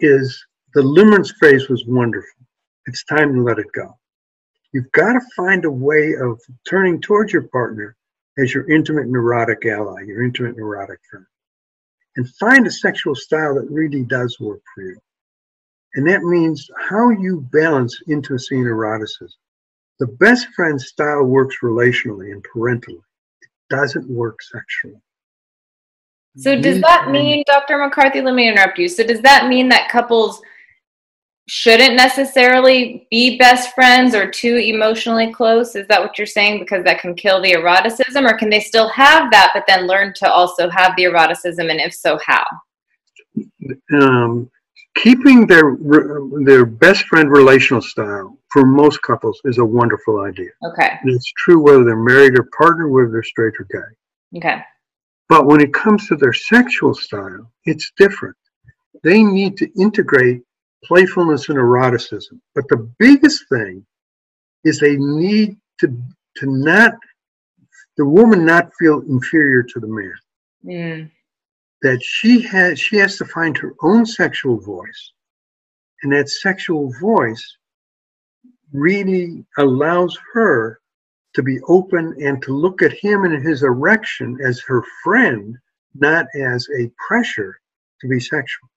is 0.01 0.47
the 0.75 0.83
limerence 0.83 1.35
phase 1.41 1.71
was 1.71 1.87
wonderful. 1.87 2.45
It's 2.85 3.03
time 3.05 3.33
to 3.33 3.43
let 3.43 3.59
it 3.59 3.73
go. 3.73 3.97
You've 4.75 4.93
got 4.93 5.15
to 5.15 5.21
find 5.35 5.65
a 5.65 5.71
way 5.71 6.13
of 6.21 6.39
turning 6.69 7.01
towards 7.01 7.33
your 7.33 7.49
partner 7.49 7.97
as 8.37 8.53
your 8.53 8.71
intimate 8.71 9.07
neurotic 9.07 9.65
ally, 9.65 10.03
your 10.03 10.23
intimate 10.23 10.59
neurotic 10.59 10.99
friend. 11.11 11.25
And 12.17 12.29
find 12.37 12.67
a 12.67 12.71
sexual 12.71 13.15
style 13.15 13.55
that 13.55 13.71
really 13.71 14.03
does 14.03 14.41
work 14.41 14.61
for 14.75 14.83
you. 14.83 14.99
And 15.95 16.07
that 16.09 16.23
means 16.23 16.69
how 16.89 17.11
you 17.11 17.47
balance 17.53 17.99
intimacy 18.09 18.57
and 18.57 18.67
eroticism. 18.67 19.39
The 19.99 20.07
best 20.07 20.49
friend 20.55 20.81
style 20.81 21.25
works 21.25 21.57
relationally 21.63 22.33
and 22.33 22.45
parentally. 22.53 23.01
It 23.41 23.49
doesn't 23.71 24.09
work 24.09 24.43
sexually. 24.43 25.01
So 26.39 26.61
does 26.61 26.83
that 26.83 27.11
mean, 27.11 27.43
Dr. 27.47 27.79
McCarthy, 27.79 28.21
let 28.21 28.35
me 28.35 28.47
interrupt 28.47 28.79
you. 28.79 28.89
So 28.89 29.03
does 29.03 29.23
that 29.23 29.49
mean 29.49 29.71
that 29.71 29.89
couples 29.89 30.43
shouldn't 31.49 31.95
necessarily 31.95 33.07
be 33.11 33.39
best 33.39 33.75
friends 33.75 34.15
or 34.15 34.31
too 34.31 34.57
emotionally 34.57 35.33
close? 35.33 35.77
Is 35.77 35.87
that 35.89 36.01
what 36.01 36.19
you're 36.19 36.27
saying? 36.27 36.59
Because 36.59 36.85
that 36.85 37.01
can 37.01 37.15
kill 37.15 37.41
the 37.41 37.53
eroticism, 37.53 38.27
or 38.27 38.37
can 38.37 38.51
they 38.51 38.61
still 38.61 38.89
have 38.89 39.31
that, 39.31 39.53
but 39.55 39.65
then 39.69 39.87
learn 39.87 40.13
to 40.17 40.31
also 40.31 40.69
have 40.71 40.95
the 40.97 41.05
eroticism? 41.05 41.71
And 41.71 41.81
if 41.81 41.95
so, 41.95 42.19
how? 42.25 42.45
Um, 43.95 44.51
keeping 44.97 45.47
their 45.47 45.77
their 46.45 46.65
best 46.65 47.05
friend 47.05 47.31
relational 47.31 47.83
style 47.83 48.39
for 48.51 48.65
most 48.65 49.01
couples 49.03 49.41
is 49.45 49.59
a 49.59 49.65
wonderful 49.65 50.21
idea. 50.21 50.51
Okay. 50.65 50.99
And 51.03 51.11
it's 51.11 51.33
true 51.37 51.61
whether 51.61 51.85
they're 51.85 51.97
married 51.97 52.39
or 52.39 52.49
partnered, 52.57 52.91
whether 52.91 53.11
they're 53.11 53.23
straight 53.23 53.55
or 53.61 53.67
gay. 53.71 54.39
Okay. 54.39 54.63
But 55.29 55.47
when 55.47 55.61
it 55.61 55.75
comes 55.75 56.09
to 56.09 56.17
their 56.17 56.33
sexual 56.33 56.95
style, 56.95 57.51
it's 57.65 57.93
different. 57.97 58.37
They 59.03 59.23
need 59.23 59.57
to 59.59 59.69
integrate 59.81 60.43
playfulness 60.85 61.49
and 61.49 61.59
eroticism. 61.59 62.41
But 62.55 62.69
the 62.69 62.89
biggest 62.99 63.45
thing 63.49 63.85
is 64.65 64.79
they 64.79 64.97
need 64.97 65.57
to 65.81 65.89
to 66.37 66.47
not 66.47 66.95
the 67.97 68.05
woman 68.05 68.45
not 68.45 68.71
feel 68.79 69.01
inferior 69.09 69.63
to 69.63 69.81
the 69.81 69.87
man. 69.87 70.15
Mm. 70.65 71.11
That 71.83 72.03
she 72.03 72.41
has 72.43 72.79
she 72.79 72.97
has 72.97 73.17
to 73.19 73.25
find 73.25 73.57
her 73.59 73.75
own 73.83 74.07
sexual 74.07 74.59
voice. 74.59 75.13
And 76.03 76.13
that 76.13 76.29
sexual 76.29 76.93
voice 77.01 77.57
really 78.73 79.45
allows 79.59 80.19
her 80.35 80.81
to 81.35 81.43
be 81.43 81.61
open 81.69 82.17
and 82.21 82.43
to 82.43 82.53
look 82.53 82.83
at 82.83 82.93
him 82.93 83.25
and 83.25 83.47
his 83.47 83.63
erection 83.63 84.39
as 84.45 84.61
her 84.67 84.83
friend, 85.03 85.57
not 85.95 86.27
as 86.35 86.67
a 86.79 86.91
pressure 87.07 87.61
to 88.01 88.09
be 88.09 88.21
sexual. 88.21 88.69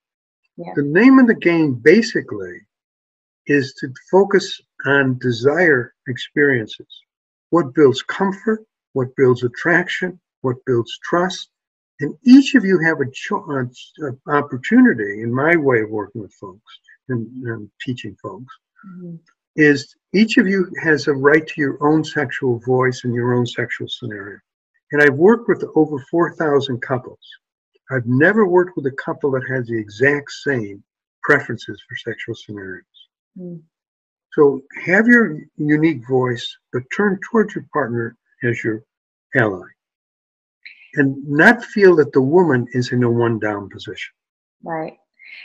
Yeah. 0.56 0.72
The 0.76 0.82
name 0.82 1.18
of 1.18 1.26
the 1.26 1.34
game 1.34 1.74
basically 1.74 2.58
is 3.46 3.74
to 3.80 3.88
focus 4.10 4.60
on 4.86 5.18
desire 5.18 5.94
experiences. 6.08 6.86
What 7.50 7.74
builds 7.74 8.02
comfort, 8.02 8.64
what 8.92 9.14
builds 9.16 9.42
attraction, 9.42 10.20
what 10.42 10.56
builds 10.66 10.98
trust. 11.02 11.48
And 12.00 12.14
each 12.24 12.54
of 12.54 12.64
you 12.64 12.78
have 12.80 13.00
a, 13.00 13.10
cho- 13.12 13.44
a 14.02 14.30
opportunity, 14.30 15.22
in 15.22 15.34
my 15.34 15.56
way 15.56 15.80
of 15.82 15.90
working 15.90 16.22
with 16.22 16.32
folks 16.34 16.78
and, 17.08 17.26
and 17.46 17.70
teaching 17.80 18.16
folks, 18.22 18.54
Mm-hmm. 18.88 19.16
is 19.56 19.94
each 20.14 20.38
of 20.38 20.46
you 20.48 20.72
has 20.82 21.06
a 21.06 21.12
right 21.12 21.46
to 21.46 21.60
your 21.60 21.76
own 21.86 22.02
sexual 22.02 22.58
voice 22.60 23.04
and 23.04 23.12
your 23.14 23.34
own 23.34 23.44
sexual 23.44 23.88
scenario. 23.88 24.38
And 24.92 25.02
I've 25.02 25.16
worked 25.18 25.48
with 25.50 25.62
over 25.74 26.02
4,000 26.10 26.80
couples. 26.80 27.18
I've 27.90 28.06
never 28.06 28.46
worked 28.46 28.76
with 28.76 28.86
a 28.86 28.96
couple 29.04 29.32
that 29.32 29.46
has 29.48 29.66
the 29.66 29.78
exact 29.78 30.30
same 30.30 30.82
preferences 31.22 31.82
for 31.88 31.96
sexual 31.96 32.34
scenarios. 32.34 32.84
Mm. 33.38 33.62
So 34.32 34.62
have 34.84 35.08
your 35.08 35.40
unique 35.56 36.06
voice, 36.06 36.56
but 36.72 36.82
turn 36.96 37.18
towards 37.30 37.54
your 37.54 37.66
partner 37.72 38.16
as 38.44 38.62
your 38.62 38.84
ally. 39.34 39.66
And 40.94 41.16
not 41.28 41.64
feel 41.64 41.96
that 41.96 42.12
the 42.12 42.22
woman 42.22 42.66
is 42.72 42.92
in 42.92 43.02
a 43.02 43.10
one 43.10 43.38
down 43.38 43.68
position. 43.68 44.12
Right. 44.62 44.96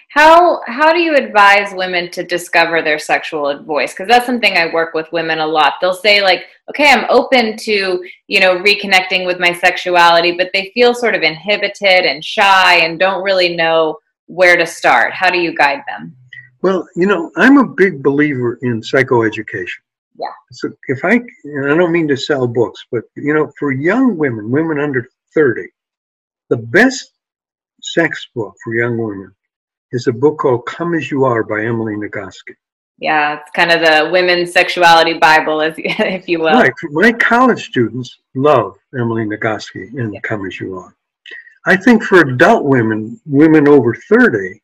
How 0.09 0.61
how 0.67 0.93
do 0.93 0.99
you 0.99 1.15
advise 1.15 1.73
women 1.73 2.09
to 2.11 2.23
discover 2.23 2.81
their 2.81 2.99
sexual 2.99 3.61
voice? 3.63 3.93
Because 3.93 4.07
that's 4.07 4.25
something 4.25 4.55
I 4.55 4.73
work 4.73 4.93
with 4.93 5.11
women 5.11 5.39
a 5.39 5.47
lot. 5.47 5.73
They'll 5.81 5.93
say 5.93 6.21
like, 6.21 6.45
"Okay, 6.69 6.91
I'm 6.91 7.05
open 7.09 7.57
to 7.57 8.03
you 8.27 8.39
know 8.39 8.59
reconnecting 8.59 9.25
with 9.25 9.39
my 9.39 9.53
sexuality," 9.53 10.37
but 10.37 10.51
they 10.53 10.71
feel 10.73 10.93
sort 10.93 11.15
of 11.15 11.21
inhibited 11.21 12.05
and 12.05 12.23
shy 12.23 12.75
and 12.77 12.99
don't 12.99 13.23
really 13.23 13.55
know 13.55 13.99
where 14.27 14.57
to 14.57 14.65
start. 14.65 15.13
How 15.13 15.29
do 15.29 15.39
you 15.39 15.55
guide 15.55 15.81
them? 15.87 16.15
Well, 16.61 16.87
you 16.95 17.05
know, 17.05 17.31
I'm 17.35 17.57
a 17.57 17.67
big 17.67 18.01
believer 18.01 18.57
in 18.61 18.81
psychoeducation. 18.81 19.81
Yeah. 20.17 20.27
So 20.51 20.71
if 20.87 21.03
I, 21.03 21.19
and 21.43 21.71
I 21.71 21.75
don't 21.75 21.91
mean 21.91 22.07
to 22.07 22.17
sell 22.17 22.47
books, 22.47 22.85
but 22.91 23.03
you 23.15 23.33
know, 23.33 23.51
for 23.59 23.71
young 23.71 24.17
women, 24.17 24.49
women 24.49 24.79
under 24.79 25.07
30, 25.33 25.67
the 26.49 26.57
best 26.57 27.11
sex 27.81 28.27
book 28.33 28.55
for 28.63 28.73
young 28.73 28.97
women 28.97 29.33
is 29.95 30.07
a 30.07 30.13
book 30.13 30.39
called 30.39 30.65
Come 30.65 30.93
As 30.93 31.09
You 31.09 31.23
Are 31.23 31.41
by 31.43 31.63
Emily 31.63 31.95
Nagoski. 31.95 32.55
Yeah, 32.99 33.39
it's 33.39 33.49
kind 33.51 33.71
of 33.71 33.79
the 33.79 34.09
women's 34.11 34.51
sexuality 34.51 35.13
Bible, 35.13 35.61
as 35.61 35.73
if 35.77 36.27
you 36.27 36.39
will. 36.39 36.53
Right. 36.53 36.73
My 36.91 37.13
college 37.13 37.65
students 37.65 38.19
love 38.35 38.77
Emily 38.93 39.23
Nagoski 39.23 39.97
and 39.97 40.13
Yeah. 40.13 40.19
Come 40.21 40.45
As 40.45 40.59
You 40.59 40.77
Are. 40.77 40.95
I 41.65 41.77
think 41.77 42.03
for 42.03 42.19
adult 42.19 42.65
women, 42.65 43.19
women 43.25 43.67
over 43.67 43.95
30, 43.95 44.61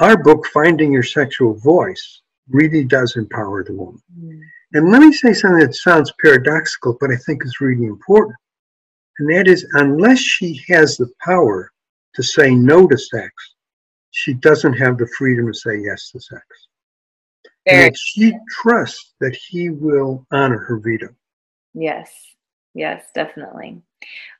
our 0.00 0.16
book, 0.16 0.46
Finding 0.46 0.92
Your 0.92 1.02
Sexual 1.02 1.54
Voice, 1.54 2.22
really 2.48 2.84
does 2.84 3.16
empower 3.16 3.64
the 3.64 3.74
woman. 3.74 4.00
Mm. 4.18 4.40
And 4.74 4.92
let 4.92 5.02
me 5.02 5.12
say 5.12 5.32
something 5.34 5.60
that 5.60 5.74
sounds 5.74 6.12
paradoxical, 6.22 6.96
but 7.00 7.10
I 7.10 7.16
think 7.16 7.44
is 7.44 7.60
really 7.60 7.86
important. 7.86 8.36
And 9.18 9.28
that 9.30 9.48
is, 9.48 9.66
unless 9.72 10.20
she 10.20 10.62
has 10.68 10.96
the 10.96 11.10
power 11.24 11.72
to 12.14 12.22
say 12.22 12.54
no 12.54 12.86
to 12.86 12.96
sex, 12.96 13.32
she 14.10 14.34
doesn't 14.34 14.74
have 14.74 14.98
the 14.98 15.08
freedom 15.18 15.46
to 15.46 15.54
say 15.54 15.78
yes 15.78 16.10
to 16.10 16.20
sex. 16.20 16.44
And 17.66 17.76
Very 17.76 17.94
she 17.94 18.32
trusts 18.62 19.14
that 19.20 19.36
he 19.48 19.70
will 19.70 20.26
honor 20.32 20.58
her 20.58 20.78
veto. 20.78 21.08
Yes, 21.74 22.10
yes, 22.74 23.04
definitely. 23.14 23.82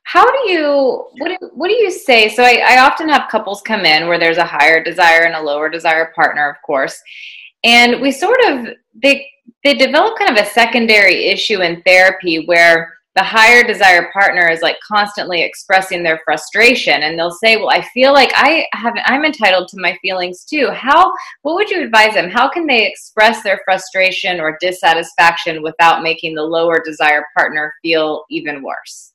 How 0.03 0.25
do 0.25 0.51
you 0.51 1.05
what 1.17 1.39
do, 1.39 1.49
what 1.53 1.67
do 1.67 1.75
you 1.75 1.91
say? 1.91 2.29
So 2.29 2.43
I, 2.43 2.63
I 2.65 2.79
often 2.79 3.07
have 3.09 3.29
couples 3.29 3.61
come 3.61 3.85
in 3.85 4.07
where 4.07 4.17
there's 4.17 4.37
a 4.37 4.45
higher 4.45 4.83
desire 4.83 5.23
and 5.23 5.35
a 5.35 5.41
lower 5.41 5.69
desire 5.69 6.11
partner, 6.15 6.49
of 6.49 6.55
course, 6.65 6.99
and 7.63 8.01
we 8.01 8.11
sort 8.11 8.39
of 8.47 8.67
they 8.95 9.29
they 9.63 9.75
develop 9.75 10.17
kind 10.17 10.35
of 10.35 10.43
a 10.43 10.49
secondary 10.49 11.25
issue 11.25 11.61
in 11.61 11.81
therapy 11.83 12.45
where 12.45 12.98
the 13.19 13.23
higher 13.25 13.67
desire 13.67 14.09
partner 14.13 14.49
is 14.49 14.61
like 14.61 14.77
constantly 14.79 15.41
expressing 15.41 16.03
their 16.03 16.21
frustration 16.23 17.03
and 17.03 17.19
they'll 17.19 17.29
say 17.43 17.57
well 17.57 17.69
i 17.69 17.81
feel 17.93 18.13
like 18.13 18.31
i 18.33 18.65
have 18.71 18.93
i'm 19.03 19.25
entitled 19.25 19.67
to 19.67 19.75
my 19.77 19.97
feelings 20.01 20.45
too 20.45 20.69
how 20.71 21.11
what 21.41 21.55
would 21.55 21.69
you 21.69 21.83
advise 21.83 22.13
them 22.13 22.29
how 22.29 22.47
can 22.47 22.65
they 22.65 22.87
express 22.87 23.43
their 23.43 23.59
frustration 23.65 24.39
or 24.39 24.57
dissatisfaction 24.61 25.61
without 25.61 26.01
making 26.01 26.33
the 26.33 26.41
lower 26.41 26.81
desire 26.85 27.25
partner 27.37 27.73
feel 27.81 28.23
even 28.29 28.63
worse 28.63 29.11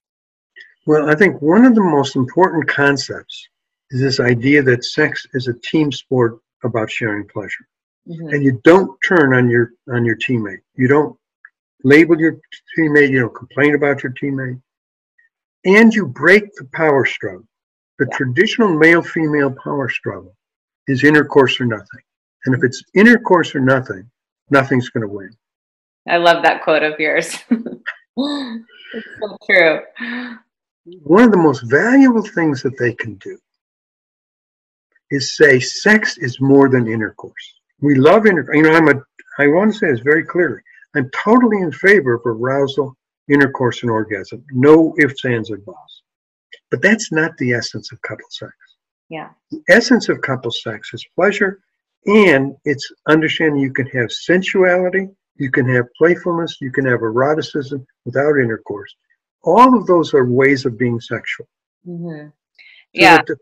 Well, 0.86 1.08
I 1.08 1.14
think 1.14 1.40
one 1.40 1.64
of 1.64 1.74
the 1.74 1.82
most 1.82 2.14
important 2.14 2.68
concepts 2.68 3.48
is 3.90 4.02
this 4.02 4.20
idea 4.20 4.62
that 4.64 4.84
sex 4.84 5.26
is 5.32 5.48
a 5.48 5.54
team 5.70 5.90
sport 5.90 6.40
about 6.62 6.90
sharing 6.90 7.26
pleasure. 7.26 7.66
Mhm. 8.06 8.34
And 8.34 8.44
you 8.44 8.60
don't 8.64 8.90
turn 9.08 9.32
on 9.32 9.48
your 9.48 9.72
on 9.88 10.04
your 10.04 10.16
teammate. 10.16 10.60
You 10.74 10.88
don't 10.88 11.16
label 11.84 12.18
your 12.20 12.38
teammate, 12.78 13.10
you 13.10 13.20
don't 13.20 13.36
complain 13.36 13.76
about 13.76 14.02
your 14.02 14.14
teammate. 14.14 14.60
And 15.66 15.94
you 15.94 16.06
break 16.06 16.44
the 16.56 16.66
power 16.74 17.06
struggle. 17.06 17.46
The 18.00 18.08
Yeah. 18.10 18.16
traditional 18.16 18.76
male 18.78 19.02
female 19.02 19.54
power 19.64 19.88
struggle 19.90 20.36
is 20.88 21.04
intercourse 21.04 21.60
or 21.60 21.66
nothing. 21.66 22.02
And 22.46 22.54
if 22.56 22.64
it's 22.64 22.82
intercourse 22.94 23.54
or 23.54 23.60
nothing, 23.60 24.10
nothing's 24.50 24.90
going 24.90 25.02
to 25.02 25.08
win. 25.08 25.30
i 26.08 26.16
love 26.18 26.42
that 26.44 26.62
quote 26.64 26.82
of 26.82 26.98
yours 27.00 27.36
it's 28.94 29.08
so 29.20 29.38
true 29.48 29.80
one 31.04 31.24
of 31.24 31.30
the 31.32 31.38
most 31.38 31.62
valuable 31.62 32.22
things 32.22 32.62
that 32.62 32.76
they 32.78 32.92
can 32.94 33.14
do 33.16 33.38
is 35.10 35.36
say 35.36 35.60
sex 35.60 36.18
is 36.18 36.40
more 36.40 36.68
than 36.68 36.88
intercourse. 36.88 37.54
We 37.80 37.94
love 37.96 38.26
intercourse. 38.26 38.56
You 38.56 38.62
know, 38.64 38.72
I'm 38.74 38.88
a, 38.88 38.94
I 39.38 39.46
want 39.48 39.72
to 39.72 39.78
say 39.78 39.90
this 39.90 40.00
very 40.00 40.24
clearly. 40.24 40.60
I'm 40.94 41.10
totally 41.10 41.58
in 41.60 41.72
favor 41.72 42.14
of 42.14 42.22
arousal, 42.26 42.96
intercourse, 43.28 43.82
and 43.82 43.90
orgasm. 43.90 44.44
No 44.52 44.94
ifs, 44.98 45.24
ands, 45.24 45.50
or 45.50 45.58
buts. 45.58 46.02
But 46.70 46.82
that's 46.82 47.10
not 47.12 47.36
the 47.38 47.52
essence 47.52 47.92
of 47.92 48.00
couple 48.02 48.26
sex. 48.30 48.52
yeah 49.08 49.30
The 49.50 49.62
essence 49.68 50.08
of 50.08 50.20
couple 50.20 50.50
sex 50.50 50.92
is 50.94 51.04
pleasure, 51.14 51.60
and 52.06 52.54
it's 52.64 52.90
understanding 53.08 53.60
you 53.60 53.72
can 53.72 53.86
have 53.88 54.10
sensuality, 54.12 55.08
you 55.36 55.50
can 55.50 55.68
have 55.68 55.86
playfulness, 55.98 56.58
you 56.60 56.70
can 56.70 56.84
have 56.86 57.00
eroticism 57.02 57.84
without 58.04 58.38
intercourse. 58.38 58.94
All 59.42 59.76
of 59.76 59.86
those 59.86 60.14
are 60.14 60.24
ways 60.24 60.64
of 60.64 60.78
being 60.78 61.00
sexual. 61.00 61.46
hmm 61.84 62.26
yeah 62.92 63.20
the- 63.26 63.36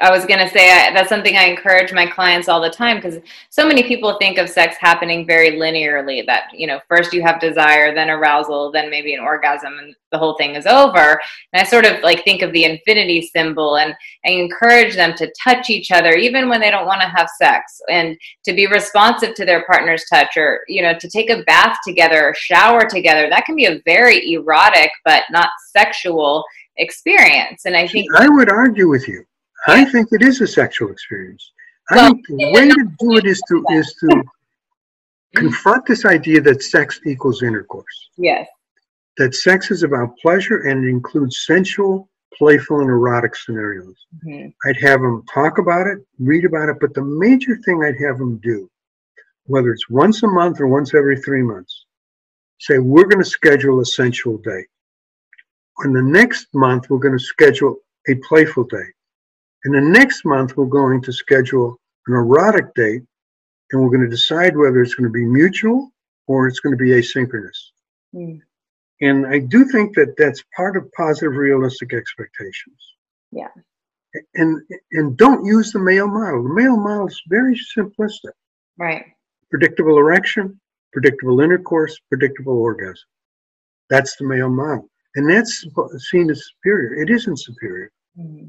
I 0.00 0.10
was 0.10 0.26
going 0.26 0.40
to 0.40 0.48
say 0.48 0.70
I, 0.70 0.92
that's 0.92 1.08
something 1.08 1.36
I 1.36 1.44
encourage 1.44 1.92
my 1.92 2.06
clients 2.06 2.48
all 2.48 2.60
the 2.60 2.70
time 2.70 2.98
because 2.98 3.18
so 3.48 3.66
many 3.66 3.82
people 3.82 4.18
think 4.18 4.36
of 4.36 4.48
sex 4.48 4.76
happening 4.78 5.26
very 5.26 5.52
linearly 5.52 6.24
that, 6.26 6.50
you 6.52 6.66
know, 6.66 6.80
first 6.88 7.14
you 7.14 7.22
have 7.22 7.40
desire, 7.40 7.94
then 7.94 8.10
arousal, 8.10 8.70
then 8.70 8.90
maybe 8.90 9.14
an 9.14 9.20
orgasm 9.20 9.78
and 9.78 9.94
the 10.12 10.18
whole 10.18 10.36
thing 10.36 10.54
is 10.54 10.66
over. 10.66 11.18
And 11.52 11.62
I 11.62 11.64
sort 11.64 11.86
of 11.86 12.02
like 12.02 12.24
think 12.24 12.42
of 12.42 12.52
the 12.52 12.64
infinity 12.64 13.22
symbol 13.22 13.76
and 13.78 13.94
I 14.26 14.30
encourage 14.30 14.96
them 14.96 15.14
to 15.14 15.32
touch 15.42 15.70
each 15.70 15.90
other 15.90 16.12
even 16.12 16.50
when 16.50 16.60
they 16.60 16.70
don't 16.70 16.86
want 16.86 17.00
to 17.00 17.08
have 17.08 17.30
sex 17.38 17.80
and 17.90 18.18
to 18.44 18.52
be 18.52 18.66
responsive 18.66 19.34
to 19.34 19.46
their 19.46 19.64
partner's 19.64 20.04
touch 20.12 20.36
or, 20.36 20.60
you 20.68 20.82
know, 20.82 20.96
to 20.98 21.08
take 21.08 21.30
a 21.30 21.42
bath 21.44 21.78
together 21.86 22.28
or 22.28 22.34
shower 22.34 22.84
together. 22.86 23.30
That 23.30 23.46
can 23.46 23.56
be 23.56 23.66
a 23.66 23.80
very 23.86 24.32
erotic 24.32 24.90
but 25.06 25.24
not 25.30 25.48
sexual 25.74 26.44
experience. 26.76 27.64
And 27.64 27.74
I 27.74 27.88
think 27.88 28.08
I 28.14 28.28
would 28.28 28.50
argue 28.50 28.88
with 28.88 29.08
you 29.08 29.24
I 29.66 29.84
think 29.84 30.08
it 30.12 30.22
is 30.22 30.40
a 30.40 30.46
sexual 30.46 30.90
experience. 30.90 31.52
I 31.90 32.08
think 32.08 32.26
the 32.26 32.52
way 32.52 32.68
to 32.68 32.84
do 32.98 33.16
it 33.16 33.26
is 33.26 33.40
to 33.48 33.64
is 33.70 33.94
to 34.00 34.22
confront 35.34 35.86
this 35.86 36.04
idea 36.04 36.40
that 36.40 36.62
sex 36.62 37.00
equals 37.06 37.42
intercourse. 37.42 38.10
Yes. 38.16 38.48
That 39.18 39.34
sex 39.34 39.70
is 39.70 39.82
about 39.82 40.16
pleasure 40.18 40.68
and 40.68 40.84
it 40.84 40.88
includes 40.88 41.44
sensual, 41.46 42.08
playful, 42.36 42.80
and 42.80 42.90
erotic 42.90 43.34
scenarios. 43.34 43.96
Mm-hmm. 44.24 44.48
I'd 44.68 44.80
have 44.82 45.00
them 45.00 45.22
talk 45.32 45.58
about 45.58 45.86
it, 45.86 45.98
read 46.18 46.44
about 46.44 46.68
it, 46.68 46.76
but 46.80 46.94
the 46.94 47.04
major 47.04 47.56
thing 47.64 47.82
I'd 47.82 48.04
have 48.04 48.18
them 48.18 48.38
do, 48.38 48.70
whether 49.46 49.70
it's 49.70 49.88
once 49.88 50.22
a 50.22 50.28
month 50.28 50.60
or 50.60 50.66
once 50.66 50.94
every 50.94 51.20
three 51.20 51.42
months, 51.42 51.86
say, 52.58 52.78
we're 52.78 53.04
going 53.04 53.22
to 53.22 53.30
schedule 53.30 53.80
a 53.80 53.86
sensual 53.86 54.38
day. 54.38 54.64
And 55.78 55.94
the 55.94 56.02
next 56.02 56.48
month, 56.54 56.88
we're 56.88 56.98
going 56.98 57.16
to 57.16 57.24
schedule 57.24 57.76
a 58.08 58.14
playful 58.28 58.64
day. 58.64 58.86
And 59.64 59.74
the 59.74 59.80
next 59.80 60.24
month, 60.24 60.56
we're 60.56 60.66
going 60.66 61.02
to 61.02 61.12
schedule 61.12 61.76
an 62.06 62.14
erotic 62.14 62.74
date 62.74 63.02
and 63.72 63.82
we're 63.82 63.90
going 63.90 64.02
to 64.02 64.08
decide 64.08 64.56
whether 64.56 64.80
it's 64.82 64.94
going 64.94 65.08
to 65.08 65.12
be 65.12 65.24
mutual 65.24 65.90
or 66.26 66.46
it's 66.46 66.60
going 66.60 66.76
to 66.76 66.82
be 66.82 66.90
asynchronous. 66.90 67.58
Mm. 68.14 68.40
And 69.00 69.26
I 69.26 69.40
do 69.40 69.64
think 69.64 69.94
that 69.96 70.14
that's 70.16 70.42
part 70.56 70.76
of 70.76 70.90
positive 70.92 71.34
realistic 71.34 71.92
expectations. 71.92 72.78
Yeah. 73.30 73.48
And 74.34 74.62
and 74.92 75.16
don't 75.16 75.44
use 75.44 75.72
the 75.72 75.78
male 75.78 76.08
model. 76.08 76.44
The 76.44 76.54
male 76.54 76.76
model 76.76 77.08
is 77.08 77.20
very 77.28 77.60
simplistic. 77.76 78.32
Right. 78.78 79.04
Predictable 79.50 79.98
erection, 79.98 80.58
predictable 80.92 81.40
intercourse, 81.40 81.98
predictable 82.08 82.58
orgasm. 82.58 83.08
That's 83.90 84.16
the 84.16 84.26
male 84.26 84.48
model. 84.48 84.88
And 85.16 85.30
that's 85.30 85.66
seen 85.98 86.30
as 86.30 86.46
superior. 86.46 86.94
It 86.94 87.10
isn't 87.10 87.38
superior. 87.38 87.90
Mm-hmm. 88.18 88.46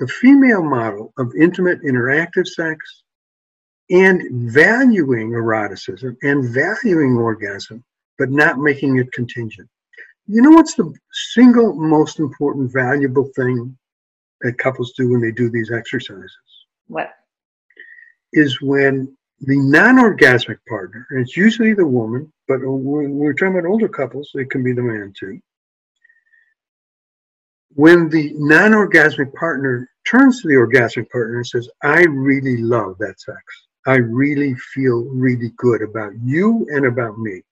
The 0.00 0.08
female 0.08 0.62
model 0.62 1.12
of 1.18 1.34
intimate 1.38 1.82
interactive 1.82 2.48
sex 2.48 3.02
and 3.90 4.50
valuing 4.50 5.34
eroticism 5.34 6.16
and 6.22 6.42
valuing 6.54 7.18
orgasm, 7.18 7.84
but 8.16 8.30
not 8.30 8.58
making 8.58 8.96
it 8.96 9.12
contingent. 9.12 9.68
You 10.26 10.40
know 10.40 10.52
what's 10.52 10.74
the 10.74 10.90
single 11.34 11.74
most 11.74 12.18
important, 12.18 12.72
valuable 12.72 13.30
thing 13.36 13.76
that 14.40 14.56
couples 14.56 14.94
do 14.96 15.10
when 15.10 15.20
they 15.20 15.32
do 15.32 15.50
these 15.50 15.70
exercises? 15.70 16.34
What? 16.86 17.10
Is 18.32 18.58
when 18.62 19.14
the 19.40 19.58
non 19.58 19.96
orgasmic 19.96 20.58
partner, 20.66 21.06
and 21.10 21.20
it's 21.20 21.36
usually 21.36 21.74
the 21.74 21.86
woman, 21.86 22.32
but 22.48 22.60
when 22.62 23.16
we're 23.16 23.34
talking 23.34 23.58
about 23.58 23.68
older 23.68 23.88
couples, 23.88 24.30
it 24.32 24.50
can 24.50 24.62
be 24.62 24.72
the 24.72 24.82
man 24.82 25.12
too 25.14 25.40
when 27.74 28.08
the 28.08 28.32
non 28.34 28.72
orgasmic 28.72 29.32
partner 29.34 29.88
turns 30.08 30.42
to 30.42 30.48
the 30.48 30.54
orgasmic 30.54 31.10
partner 31.10 31.36
and 31.36 31.46
says, 31.46 31.68
I 31.82 32.02
really 32.04 32.58
love 32.58 32.96
that 32.98 33.20
sex. 33.20 33.42
I 33.86 33.96
really 33.96 34.54
feel 34.74 35.04
really 35.04 35.52
good 35.56 35.82
about 35.82 36.12
you 36.22 36.66
and 36.70 36.86
about 36.86 37.18
me. 37.18 37.42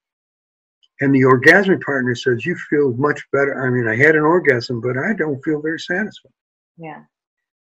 And 1.01 1.15
the 1.15 1.23
orgasmic 1.23 1.81
partner 1.83 2.15
says, 2.15 2.45
You 2.45 2.57
feel 2.69 2.93
much 2.95 3.23
better. 3.33 3.65
I 3.65 3.71
mean, 3.71 3.87
I 3.87 3.97
had 3.97 4.17
an 4.17 4.23
orgasm, 4.23 4.81
but 4.81 4.99
I 4.99 5.15
don't 5.15 5.41
feel 5.43 5.63
very 5.63 5.79
satisfied. 5.79 6.33
Yeah. 6.77 7.03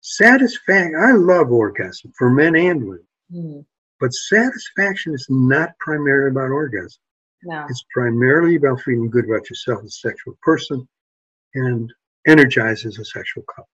Satisfaction, 0.01 0.95
I 0.99 1.11
love 1.11 1.51
orgasm 1.51 2.11
for 2.17 2.29
men 2.29 2.55
and 2.55 2.81
women. 2.81 3.07
Mm. 3.33 3.65
But 3.99 4.13
satisfaction 4.13 5.13
is 5.13 5.27
not 5.29 5.77
primarily 5.79 6.31
about 6.31 6.51
orgasm. 6.51 7.01
No. 7.43 7.65
It's 7.69 7.83
primarily 7.93 8.55
about 8.55 8.81
feeling 8.81 9.09
good 9.09 9.25
about 9.25 9.49
yourself 9.49 9.79
as 9.83 9.89
a 9.89 10.09
sexual 10.09 10.37
person 10.41 10.87
and 11.53 11.91
energizes 12.27 12.97
a 12.97 13.05
sexual 13.05 13.43
couple. 13.43 13.69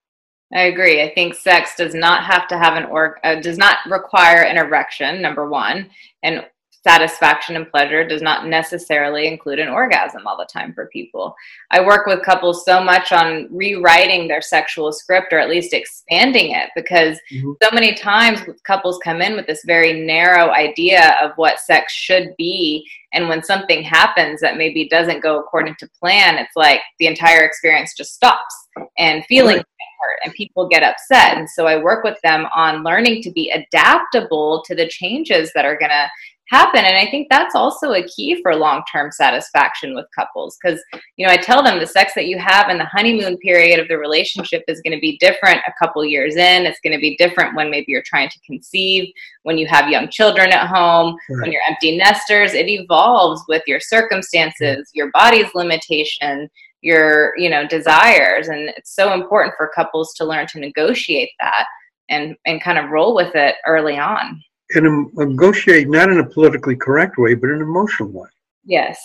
I 0.56 0.64
agree. 0.64 1.04
I 1.04 1.14
think 1.14 1.36
sex 1.36 1.76
does 1.76 1.94
not 1.94 2.24
have 2.24 2.48
to 2.48 2.58
have 2.58 2.78
an 2.78 2.86
org, 2.86 3.20
uh, 3.26 3.36
does 3.36 3.58
not 3.58 3.80
require 3.88 4.44
an 4.44 4.58
erection. 4.58 5.22
Number 5.22 5.50
one, 5.50 5.90
and 6.24 6.46
satisfaction 6.88 7.56
and 7.56 7.70
pleasure 7.70 8.08
does 8.08 8.22
not 8.22 8.46
necessarily 8.46 9.28
include 9.28 9.58
an 9.58 9.70
orgasm 9.70 10.28
all 10.28 10.38
the 10.38 10.46
time 10.46 10.72
for 10.72 10.86
people. 10.88 11.36
I 11.72 11.84
work 11.84 12.06
with 12.06 12.24
couples 12.24 12.64
so 12.64 12.84
much 12.84 13.12
on 13.12 13.48
rewriting 13.50 14.28
their 14.28 14.42
sexual 14.42 14.92
script 14.92 15.34
or 15.34 15.40
at 15.40 15.50
least 15.50 15.74
expanding 15.74 16.52
it 16.52 16.70
because 16.76 17.18
mm-hmm. 17.32 17.54
so 17.62 17.70
many 17.74 17.96
times 17.96 18.42
couples 18.66 19.00
come 19.04 19.20
in 19.20 19.36
with 19.36 19.48
this 19.48 19.64
very 19.66 20.06
narrow 20.06 20.52
idea 20.52 21.18
of 21.24 21.32
what 21.38 21.60
sex 21.60 21.92
should 21.92 22.36
be. 22.38 22.88
And 23.14 23.30
when 23.30 23.44
something 23.44 23.82
happens 23.82 24.40
that 24.42 24.58
maybe 24.58 24.88
doesn't 24.88 25.24
go 25.24 25.40
according 25.40 25.76
to 25.80 25.90
plan, 26.00 26.38
it's 26.38 26.56
like 26.56 26.82
the 27.00 27.08
entire 27.08 27.44
experience 27.44 27.96
just 27.98 28.14
stops 28.14 28.54
and 29.00 29.26
feeling 29.26 29.58
hurt 29.58 30.20
and 30.24 30.34
people 30.34 30.68
get 30.68 30.84
upset. 30.84 31.38
And 31.38 31.50
so 31.50 31.66
I 31.66 31.82
work 31.82 32.04
with 32.04 32.20
them 32.24 32.46
on 32.56 32.84
learning 32.84 33.24
to 33.24 33.32
be 33.32 33.50
adaptable 33.50 34.64
to 34.68 34.76
the 34.76 34.88
changes 34.88 35.52
that 35.56 35.66
are 35.66 35.78
going 35.78 35.90
to 35.90 36.10
happen. 36.50 36.86
And 36.86 36.98
i 36.98 37.10
think 37.10 37.28
that's 37.30 37.56
also 37.56 37.94
a 37.94 38.04
key 38.08 38.42
for 38.42 38.56
long-term 38.56 39.12
satisfaction 39.12 39.96
with 39.96 40.06
couples 40.16 40.58
because 40.62 40.82
you 41.18 41.26
know 41.26 41.32
i 41.32 41.38
tell 41.38 41.64
them 41.64 41.80
the 41.80 41.88
sex 41.88 42.14
that 42.16 42.28
you 42.28 42.38
have 42.38 42.70
in 42.70 42.78
the 42.78 42.86
honeymoon 42.86 43.38
period 43.38 43.80
of 43.80 43.88
the 43.88 43.98
relationship 43.98 44.64
is 44.68 44.82
going 44.82 44.96
to 44.96 45.00
be 45.00 45.18
different 45.18 45.60
a 45.68 45.74
couple 45.80 46.06
years 46.06 46.36
in. 46.36 46.66
It's 46.66 46.80
going 46.82 46.94
to 46.94 47.00
be 47.00 47.16
different 47.18 47.56
when 47.56 47.70
maybe 47.70 47.88
you're 47.90 48.04
trying 48.06 48.30
to 48.30 48.40
conceive 48.46 49.12
when 49.44 49.58
you 49.58 49.68
have 49.68 49.90
young 49.90 50.10
children 50.10 50.52
at 50.52 50.68
home 50.68 51.16
right. 51.30 51.42
when 51.42 51.52
you're 51.52 51.62
empty 51.68 51.98
nesters. 51.98 52.54
It 52.54 52.68
evolves 52.68 53.44
with 53.48 53.64
your 53.68 53.80
circumstances 53.80 54.90
your 54.94 55.12
body's 55.12 55.54
limitation 55.56 56.50
your 56.82 57.38
you 57.38 57.50
know 57.50 57.68
desires. 57.68 58.48
And 58.48 58.70
it's 58.70 58.96
so 58.96 59.14
important 59.14 59.56
for 59.58 59.72
couples 59.76 60.14
to 60.14 60.26
learn 60.26 60.48
to 60.48 60.60
negotiate 60.60 61.32
that 61.40 61.66
and 62.10 62.36
and 62.46 62.62
kind 62.62 62.78
of 62.78 62.92
roll 62.92 63.16
with 63.16 63.36
it 63.36 63.56
early 63.66 63.98
on 63.98 64.42
and 64.72 65.14
negotiate 65.14 65.90
not 65.90 66.10
in 66.10 66.20
a 66.20 66.26
politically 66.30 66.76
correct 66.76 67.18
way, 67.18 67.36
but 67.36 67.50
an 67.50 67.62
emotional 67.62 68.10
way. 68.10 68.30
Yes. 68.64 69.00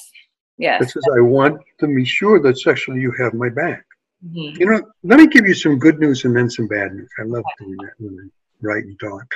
Yes. 0.59 0.81
This 0.81 0.97
is, 0.97 1.09
I 1.17 1.21
want 1.21 1.61
to 1.81 1.87
be 1.87 2.05
sure 2.05 2.41
that 2.43 2.59
sexually 2.59 3.01
you 3.01 3.13
have 3.19 3.35
my 3.35 3.49
back. 3.49 3.85
Mm-hmm. 4.25 4.61
You 4.61 4.67
know, 4.67 4.83
let 5.03 5.19
me 5.19 5.27
give 5.27 5.47
you 5.47 5.55
some 5.55 5.79
good 5.79 5.99
news 5.99 6.25
and 6.25 6.37
then 6.37 6.51
some 6.51 6.69
bad 6.69 6.95
news. 6.95 7.09
I 7.19 7.25
love 7.25 7.45
doing 7.59 7.77
that 7.79 7.93
when 7.99 8.15
I 8.15 8.67
write 8.67 8.85
and 8.85 8.99
talk. 9.01 9.27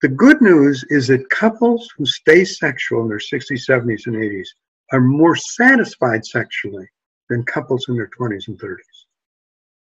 The 0.00 0.08
good 0.08 0.40
news 0.40 0.84
is 0.90 1.08
that 1.08 1.28
couples 1.28 1.92
who 1.96 2.06
stay 2.06 2.44
sexual 2.44 3.02
in 3.02 3.08
their 3.08 3.18
60s, 3.18 3.68
70s, 3.68 4.06
and 4.06 4.16
80s 4.16 4.46
are 4.92 5.00
more 5.00 5.36
satisfied 5.36 6.24
sexually 6.24 6.86
than 7.28 7.44
couples 7.44 7.86
in 7.88 7.96
their 7.96 8.08
20s 8.18 8.48
and 8.48 8.58
30s. 8.58 8.76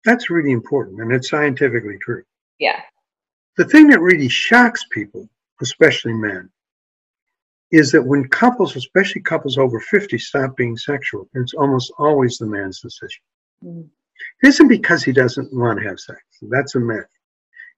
That's 0.04 0.30
really 0.30 0.52
important, 0.52 1.00
and 1.00 1.12
it's 1.12 1.28
scientifically 1.28 1.98
true. 2.00 2.22
Yeah. 2.58 2.80
The 3.58 3.64
thing 3.64 3.88
that 3.88 4.00
really 4.00 4.28
shocks 4.28 4.86
people, 4.92 5.28
especially 5.60 6.12
men, 6.12 6.48
is 7.72 7.90
that 7.90 8.06
when 8.06 8.28
couples, 8.28 8.76
especially 8.76 9.20
couples 9.20 9.58
over 9.58 9.80
50, 9.80 10.16
stop 10.16 10.56
being 10.56 10.76
sexual, 10.76 11.28
it's 11.34 11.54
almost 11.54 11.92
always 11.98 12.38
the 12.38 12.46
man's 12.46 12.80
decision. 12.80 13.20
Mm. 13.64 13.88
It 14.42 14.48
isn't 14.48 14.68
because 14.68 15.02
he 15.02 15.10
doesn't 15.10 15.52
want 15.52 15.80
to 15.80 15.88
have 15.88 15.98
sex. 15.98 16.20
That's 16.42 16.76
a 16.76 16.80
myth. 16.80 17.08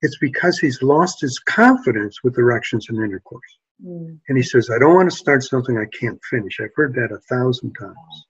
It's 0.02 0.18
because 0.18 0.58
he's 0.58 0.82
lost 0.82 1.22
his 1.22 1.38
confidence 1.38 2.22
with 2.22 2.36
erections 2.36 2.90
and 2.90 3.02
intercourse. 3.02 3.58
Mm. 3.82 4.18
And 4.28 4.36
he 4.36 4.44
says, 4.44 4.68
I 4.68 4.78
don't 4.78 4.94
want 4.94 5.10
to 5.10 5.16
start 5.16 5.42
something 5.42 5.78
I 5.78 5.86
can't 5.98 6.20
finish. 6.28 6.60
I've 6.60 6.76
heard 6.76 6.94
that 6.94 7.10
a 7.10 7.34
thousand 7.34 7.72
times. 7.72 8.26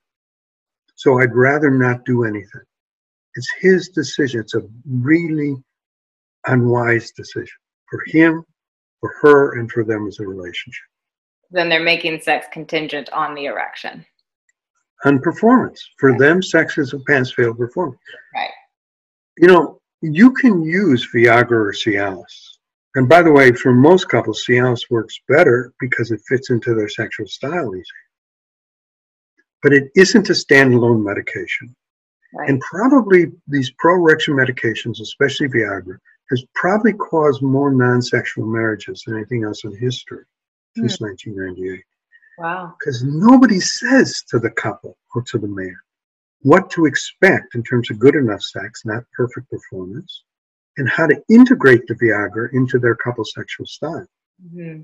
So 0.94 1.18
I'd 1.18 1.34
rather 1.34 1.70
not 1.70 2.04
do 2.04 2.22
anything. 2.22 2.62
It's 3.34 3.50
his 3.60 3.88
decision. 3.88 4.40
It's 4.40 4.54
a 4.54 4.62
really 4.88 5.56
unwise 6.46 7.12
decision 7.12 7.56
for 7.90 8.02
him, 8.06 8.44
for 9.00 9.12
her, 9.20 9.58
and 9.58 9.70
for 9.70 9.84
them 9.84 10.06
as 10.06 10.18
a 10.20 10.26
relationship. 10.26 10.84
Then 11.50 11.68
they're 11.68 11.82
making 11.82 12.20
sex 12.20 12.46
contingent 12.52 13.10
on 13.12 13.34
the 13.34 13.46
erection. 13.46 14.06
On 15.04 15.18
performance. 15.18 15.82
For 15.98 16.10
right. 16.10 16.18
them, 16.18 16.42
sex 16.42 16.78
is 16.78 16.92
a 16.92 17.00
pass 17.00 17.32
fail 17.32 17.54
performance. 17.54 18.00
Right. 18.34 18.50
You 19.38 19.48
know, 19.48 19.80
you 20.02 20.32
can 20.32 20.62
use 20.62 21.08
Viagra 21.14 21.52
or 21.52 21.72
Cialis. 21.72 22.58
And 22.94 23.08
by 23.08 23.22
the 23.22 23.32
way, 23.32 23.52
for 23.52 23.72
most 23.72 24.08
couples, 24.08 24.44
Cialis 24.46 24.90
works 24.90 25.18
better 25.28 25.72
because 25.80 26.10
it 26.10 26.20
fits 26.28 26.50
into 26.50 26.74
their 26.74 26.88
sexual 26.88 27.26
style 27.26 27.74
easier. 27.74 27.84
But 29.62 29.72
it 29.72 29.90
isn't 29.94 30.30
a 30.30 30.32
standalone 30.32 31.04
medication. 31.04 31.74
Right. 32.34 32.48
And 32.48 32.60
probably 32.60 33.26
these 33.48 33.72
pro-erection 33.78 34.34
medications, 34.34 35.00
especially 35.00 35.48
Viagra, 35.48 35.98
has 36.30 36.44
probably 36.54 36.92
caused 36.92 37.42
more 37.42 37.72
non-sexual 37.72 38.46
marriages 38.46 39.02
than 39.04 39.16
anything 39.16 39.44
else 39.44 39.64
in 39.64 39.76
history 39.76 40.24
since 40.76 41.00
1998. 41.00 41.82
Wow. 42.38 42.74
Because 42.78 43.02
nobody 43.02 43.60
says 43.60 44.22
to 44.28 44.38
the 44.38 44.50
couple 44.50 44.96
or 45.14 45.22
to 45.22 45.38
the 45.38 45.48
man 45.48 45.76
what 46.42 46.70
to 46.70 46.86
expect 46.86 47.54
in 47.54 47.62
terms 47.62 47.90
of 47.90 47.98
good 47.98 48.14
enough 48.14 48.42
sex, 48.42 48.82
not 48.84 49.04
perfect 49.14 49.50
performance, 49.50 50.24
and 50.78 50.88
how 50.88 51.06
to 51.06 51.22
integrate 51.28 51.86
the 51.86 51.94
Viagra 51.94 52.48
into 52.54 52.78
their 52.78 52.94
couple 52.94 53.24
sexual 53.24 53.66
style. 53.66 54.06
Mm-hmm. 54.42 54.82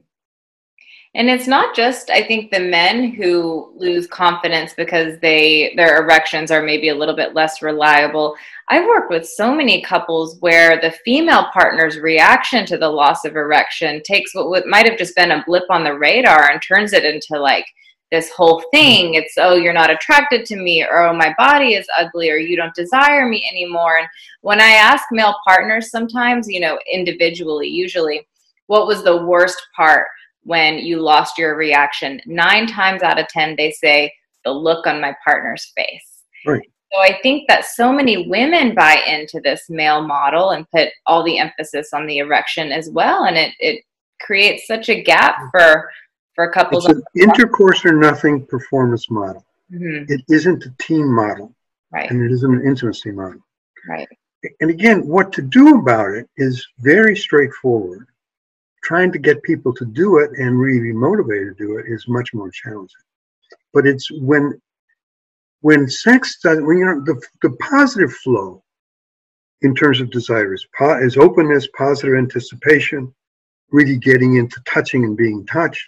And 1.16 1.30
it's 1.30 1.46
not 1.46 1.74
just, 1.74 2.10
I 2.10 2.22
think, 2.22 2.50
the 2.50 2.60
men 2.60 3.10
who 3.10 3.72
lose 3.74 4.06
confidence 4.06 4.74
because 4.74 5.18
they 5.20 5.72
their 5.74 6.02
erections 6.02 6.50
are 6.50 6.62
maybe 6.62 6.90
a 6.90 6.94
little 6.94 7.16
bit 7.16 7.34
less 7.34 7.62
reliable. 7.62 8.36
I've 8.68 8.84
worked 8.84 9.10
with 9.10 9.26
so 9.26 9.54
many 9.54 9.80
couples 9.80 10.36
where 10.40 10.78
the 10.78 10.94
female 11.06 11.46
partner's 11.54 11.98
reaction 11.98 12.66
to 12.66 12.76
the 12.76 12.90
loss 12.90 13.24
of 13.24 13.34
erection 13.34 14.02
takes 14.02 14.34
what, 14.34 14.50
what 14.50 14.66
might 14.66 14.86
have 14.86 14.98
just 14.98 15.16
been 15.16 15.30
a 15.30 15.42
blip 15.46 15.62
on 15.70 15.84
the 15.84 15.96
radar 15.96 16.50
and 16.50 16.60
turns 16.60 16.92
it 16.92 17.04
into 17.06 17.40
like 17.40 17.64
this 18.12 18.30
whole 18.30 18.62
thing. 18.70 19.06
Mm-hmm. 19.06 19.14
It's, 19.14 19.34
oh, 19.38 19.54
you're 19.54 19.72
not 19.72 19.90
attracted 19.90 20.44
to 20.46 20.56
me, 20.56 20.84
or 20.84 21.08
oh, 21.08 21.14
my 21.14 21.34
body 21.38 21.76
is 21.76 21.86
ugly, 21.98 22.28
or 22.28 22.36
you 22.36 22.58
don't 22.58 22.74
desire 22.74 23.26
me 23.26 23.42
anymore. 23.50 23.96
And 23.96 24.08
when 24.42 24.60
I 24.60 24.72
ask 24.72 25.06
male 25.10 25.36
partners 25.46 25.90
sometimes, 25.90 26.46
you 26.46 26.60
know, 26.60 26.78
individually, 26.92 27.68
usually, 27.68 28.28
what 28.66 28.86
was 28.86 29.02
the 29.02 29.24
worst 29.24 29.60
part 29.74 30.08
when 30.46 30.78
you 30.78 31.00
lost 31.00 31.38
your 31.38 31.56
reaction? 31.56 32.20
Nine 32.26 32.66
times 32.66 33.02
out 33.02 33.20
of 33.20 33.28
10, 33.28 33.56
they 33.56 33.70
say, 33.72 34.12
the 34.44 34.52
look 34.52 34.86
on 34.86 35.00
my 35.00 35.14
partner's 35.24 35.72
face. 35.76 36.22
Right. 36.46 36.62
So 36.92 37.00
I 37.00 37.18
think 37.20 37.48
that 37.48 37.64
so 37.64 37.92
many 37.92 38.28
women 38.28 38.74
buy 38.74 39.02
into 39.06 39.40
this 39.40 39.64
male 39.68 40.06
model 40.06 40.50
and 40.50 40.70
put 40.70 40.88
all 41.04 41.24
the 41.24 41.38
emphasis 41.38 41.92
on 41.92 42.06
the 42.06 42.18
erection 42.18 42.70
as 42.70 42.88
well. 42.88 43.24
And 43.24 43.36
it, 43.36 43.52
it 43.58 43.84
creates 44.20 44.66
such 44.66 44.88
a 44.88 45.02
gap 45.02 45.36
for 45.50 45.90
for 46.36 46.50
couples. 46.52 46.86
It's 46.88 47.00
an 47.00 47.22
intercourse 47.22 47.84
or 47.84 47.92
nothing 47.92 48.46
performance 48.46 49.10
model. 49.10 49.44
Mm-hmm. 49.72 50.12
It 50.12 50.22
isn't 50.28 50.64
a 50.64 50.70
team 50.78 51.12
model. 51.12 51.52
Right. 51.90 52.10
And 52.10 52.22
it 52.22 52.32
isn't 52.32 52.54
an 52.54 52.66
intimacy 52.66 53.10
model. 53.10 53.40
Right. 53.88 54.08
And 54.60 54.70
again, 54.70 55.06
what 55.06 55.32
to 55.32 55.42
do 55.42 55.78
about 55.78 56.10
it 56.10 56.28
is 56.36 56.66
very 56.78 57.16
straightforward. 57.16 58.06
Trying 58.86 59.10
to 59.10 59.18
get 59.18 59.42
people 59.42 59.74
to 59.74 59.84
do 59.84 60.18
it 60.18 60.30
and 60.38 60.60
really 60.60 60.78
be 60.78 60.92
motivated 60.92 61.58
to 61.58 61.66
do 61.66 61.78
it 61.78 61.86
is 61.88 62.06
much 62.06 62.32
more 62.32 62.52
challenging. 62.52 62.94
But 63.74 63.84
it's 63.84 64.08
when 64.12 64.60
when 65.60 65.88
sex 65.88 66.38
does 66.40 66.60
when 66.60 66.78
you 66.78 66.84
know 66.84 67.02
the, 67.04 67.20
the 67.42 67.50
positive 67.56 68.12
flow 68.12 68.62
in 69.62 69.74
terms 69.74 70.00
of 70.00 70.12
desire 70.12 70.54
is, 70.54 70.64
po- 70.78 71.04
is 71.04 71.16
openness, 71.16 71.66
positive 71.76 72.16
anticipation, 72.16 73.12
really 73.72 73.96
getting 73.96 74.36
into 74.36 74.60
touching 74.68 75.02
and 75.04 75.16
being 75.16 75.44
touched, 75.46 75.84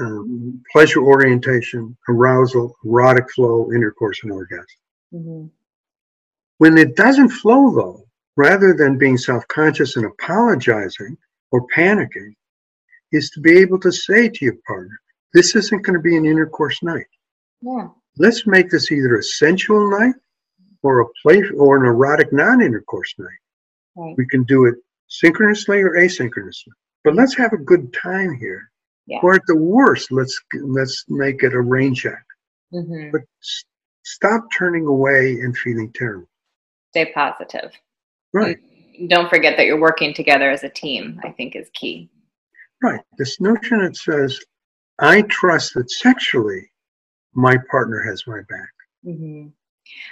um, 0.00 0.62
pleasure 0.72 1.02
orientation, 1.02 1.94
arousal, 2.08 2.74
erotic 2.86 3.30
flow, 3.32 3.70
intercourse, 3.70 4.20
and 4.22 4.32
orgasm. 4.32 4.64
Mm-hmm. 5.12 5.46
When 6.56 6.78
it 6.78 6.96
doesn't 6.96 7.28
flow, 7.28 7.74
though, 7.74 8.06
rather 8.36 8.72
than 8.72 8.96
being 8.96 9.18
self 9.18 9.46
conscious 9.48 9.96
and 9.96 10.06
apologizing 10.06 11.18
or 11.52 11.66
panicking, 11.74 12.34
is 13.12 13.30
to 13.30 13.40
be 13.40 13.58
able 13.58 13.78
to 13.80 13.92
say 13.92 14.28
to 14.28 14.44
your 14.44 14.56
partner, 14.66 14.98
This 15.34 15.54
isn't 15.54 15.84
going 15.84 15.94
to 15.94 16.02
be 16.02 16.16
an 16.16 16.26
intercourse 16.26 16.82
night. 16.82 17.06
Yeah. 17.60 17.88
Let's 18.18 18.46
make 18.46 18.70
this 18.70 18.90
either 18.90 19.16
a 19.16 19.22
sensual 19.22 19.90
night 19.90 20.14
or 20.82 21.00
a 21.00 21.06
play 21.22 21.42
or 21.56 21.76
an 21.76 21.86
erotic 21.86 22.32
non-intercourse 22.32 23.14
night. 23.18 23.28
Right. 23.96 24.14
We 24.18 24.26
can 24.26 24.42
do 24.44 24.66
it 24.66 24.74
synchronously 25.08 25.80
or 25.80 25.92
asynchronously. 25.92 26.72
But 27.04 27.14
let's 27.14 27.36
have 27.36 27.52
a 27.52 27.58
good 27.58 27.92
time 27.92 28.34
here 28.34 28.72
yeah. 29.06 29.18
Or 29.22 29.34
at 29.34 29.42
the 29.46 29.56
worst, 29.56 30.12
let's 30.12 30.40
let's 30.62 31.04
make 31.08 31.42
it 31.42 31.54
a 31.54 31.60
rain 31.60 31.94
check. 31.94 32.22
Mm-hmm. 32.72 33.10
But 33.10 33.22
s- 33.42 33.64
stop 34.04 34.44
turning 34.56 34.86
away 34.86 35.40
and 35.40 35.56
feeling 35.56 35.92
terrible. 35.92 36.28
Stay 36.90 37.12
positive. 37.12 37.72
Right. 38.32 38.56
And 38.56 38.66
don't 39.08 39.28
forget 39.28 39.56
that 39.56 39.66
you're 39.66 39.80
working 39.80 40.14
together 40.14 40.50
as 40.50 40.64
a 40.64 40.68
team. 40.68 41.20
I 41.24 41.30
think 41.30 41.56
is 41.56 41.70
key. 41.74 42.10
Right. 42.82 43.00
This 43.18 43.40
notion 43.40 43.82
that 43.82 43.96
says, 43.96 44.40
"I 44.98 45.22
trust 45.22 45.74
that 45.74 45.90
sexually, 45.90 46.70
my 47.34 47.56
partner 47.70 48.02
has 48.02 48.26
my 48.26 48.40
back." 48.48 48.70
Mm-hmm. 49.06 49.48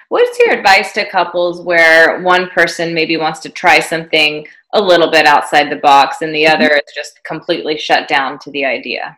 What's 0.08 0.38
your 0.38 0.52
advice 0.52 0.92
to 0.94 1.08
couples 1.08 1.60
where 1.62 2.20
one 2.22 2.50
person 2.50 2.92
maybe 2.92 3.16
wants 3.16 3.40
to 3.40 3.48
try 3.48 3.78
something 3.78 4.46
a 4.74 4.82
little 4.82 5.10
bit 5.10 5.26
outside 5.26 5.70
the 5.70 5.76
box 5.76 6.22
and 6.22 6.34
the 6.34 6.46
other 6.46 6.68
is 6.68 6.92
just 6.94 7.22
completely 7.24 7.78
shut 7.78 8.08
down 8.08 8.38
to 8.40 8.50
the 8.50 8.64
idea? 8.64 9.16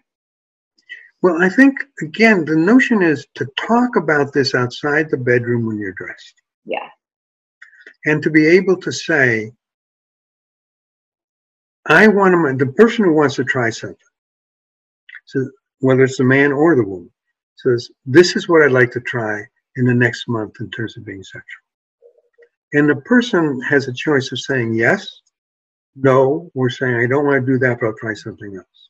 Well, 1.22 1.40
I 1.40 1.48
think, 1.48 1.74
again, 2.02 2.44
the 2.44 2.56
notion 2.56 3.02
is 3.02 3.26
to 3.36 3.46
talk 3.56 3.96
about 3.96 4.32
this 4.32 4.54
outside 4.54 5.08
the 5.08 5.16
bedroom 5.16 5.66
when 5.66 5.78
you're 5.78 5.92
dressed. 5.92 6.34
Yeah. 6.64 6.88
And 8.04 8.22
to 8.22 8.30
be 8.30 8.46
able 8.46 8.76
to 8.78 8.92
say, 8.92 9.52
I 11.86 12.08
want 12.08 12.58
to, 12.58 12.64
the 12.64 12.72
person 12.72 13.04
who 13.04 13.12
wants 13.12 13.36
to 13.36 13.44
try 13.44 13.70
something, 13.70 13.96
so 15.26 15.48
whether 15.80 16.04
it's 16.04 16.18
the 16.18 16.24
man 16.24 16.52
or 16.52 16.76
the 16.76 16.84
woman, 16.84 17.10
says, 17.56 17.90
This 18.06 18.36
is 18.36 18.48
what 18.48 18.62
I'd 18.62 18.72
like 18.72 18.90
to 18.92 19.00
try 19.00 19.42
in 19.76 19.86
the 19.86 19.94
next 19.94 20.28
month 20.28 20.60
in 20.60 20.70
terms 20.70 20.96
of 20.96 21.04
being 21.04 21.22
sexual. 21.22 21.62
And 22.72 22.88
the 22.88 22.96
person 22.96 23.60
has 23.62 23.88
a 23.88 23.92
choice 23.92 24.32
of 24.32 24.40
saying 24.40 24.74
yes, 24.74 25.06
no, 25.94 26.50
or 26.54 26.70
saying, 26.70 26.96
I 26.96 27.06
don't 27.06 27.26
want 27.26 27.44
to 27.44 27.52
do 27.52 27.58
that, 27.58 27.78
but 27.80 27.86
I'll 27.86 27.96
try 27.96 28.14
something 28.14 28.56
else. 28.56 28.88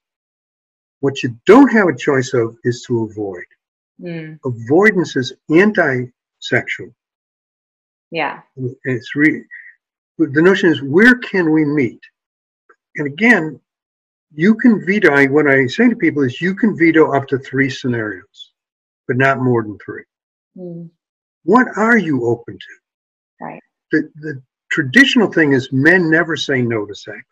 What 1.00 1.22
you 1.22 1.36
don't 1.46 1.72
have 1.72 1.88
a 1.88 1.96
choice 1.96 2.32
of 2.32 2.56
is 2.62 2.82
to 2.86 3.04
avoid. 3.04 3.44
Mm. 4.00 4.38
Avoidance 4.44 5.16
is 5.16 5.32
anti 5.50 6.06
sexual. 6.38 6.94
Yeah. 8.12 8.40
It's 8.84 9.16
re- 9.16 9.44
the 10.18 10.42
notion 10.42 10.70
is 10.70 10.82
where 10.82 11.16
can 11.16 11.50
we 11.50 11.64
meet? 11.64 12.00
And 12.96 13.06
again, 13.06 13.58
you 14.34 14.54
can 14.54 14.84
veto. 14.86 15.10
I, 15.12 15.26
what 15.26 15.48
I 15.48 15.66
say 15.66 15.88
to 15.88 15.96
people 15.96 16.22
is 16.22 16.40
you 16.40 16.54
can 16.54 16.76
veto 16.76 17.12
up 17.16 17.26
to 17.28 17.38
three 17.38 17.70
scenarios, 17.70 18.52
but 19.08 19.16
not 19.16 19.40
more 19.40 19.62
than 19.62 19.78
three. 19.84 20.04
Mm. 20.56 20.90
What 21.44 21.66
are 21.76 21.96
you 21.96 22.26
open 22.26 22.58
to? 22.58 23.44
Right. 23.44 23.60
The, 23.90 24.10
the 24.20 24.42
traditional 24.70 25.32
thing 25.32 25.52
is 25.52 25.72
men 25.72 26.10
never 26.10 26.36
say 26.36 26.60
no 26.60 26.86
to 26.86 26.94
sex. 26.94 27.24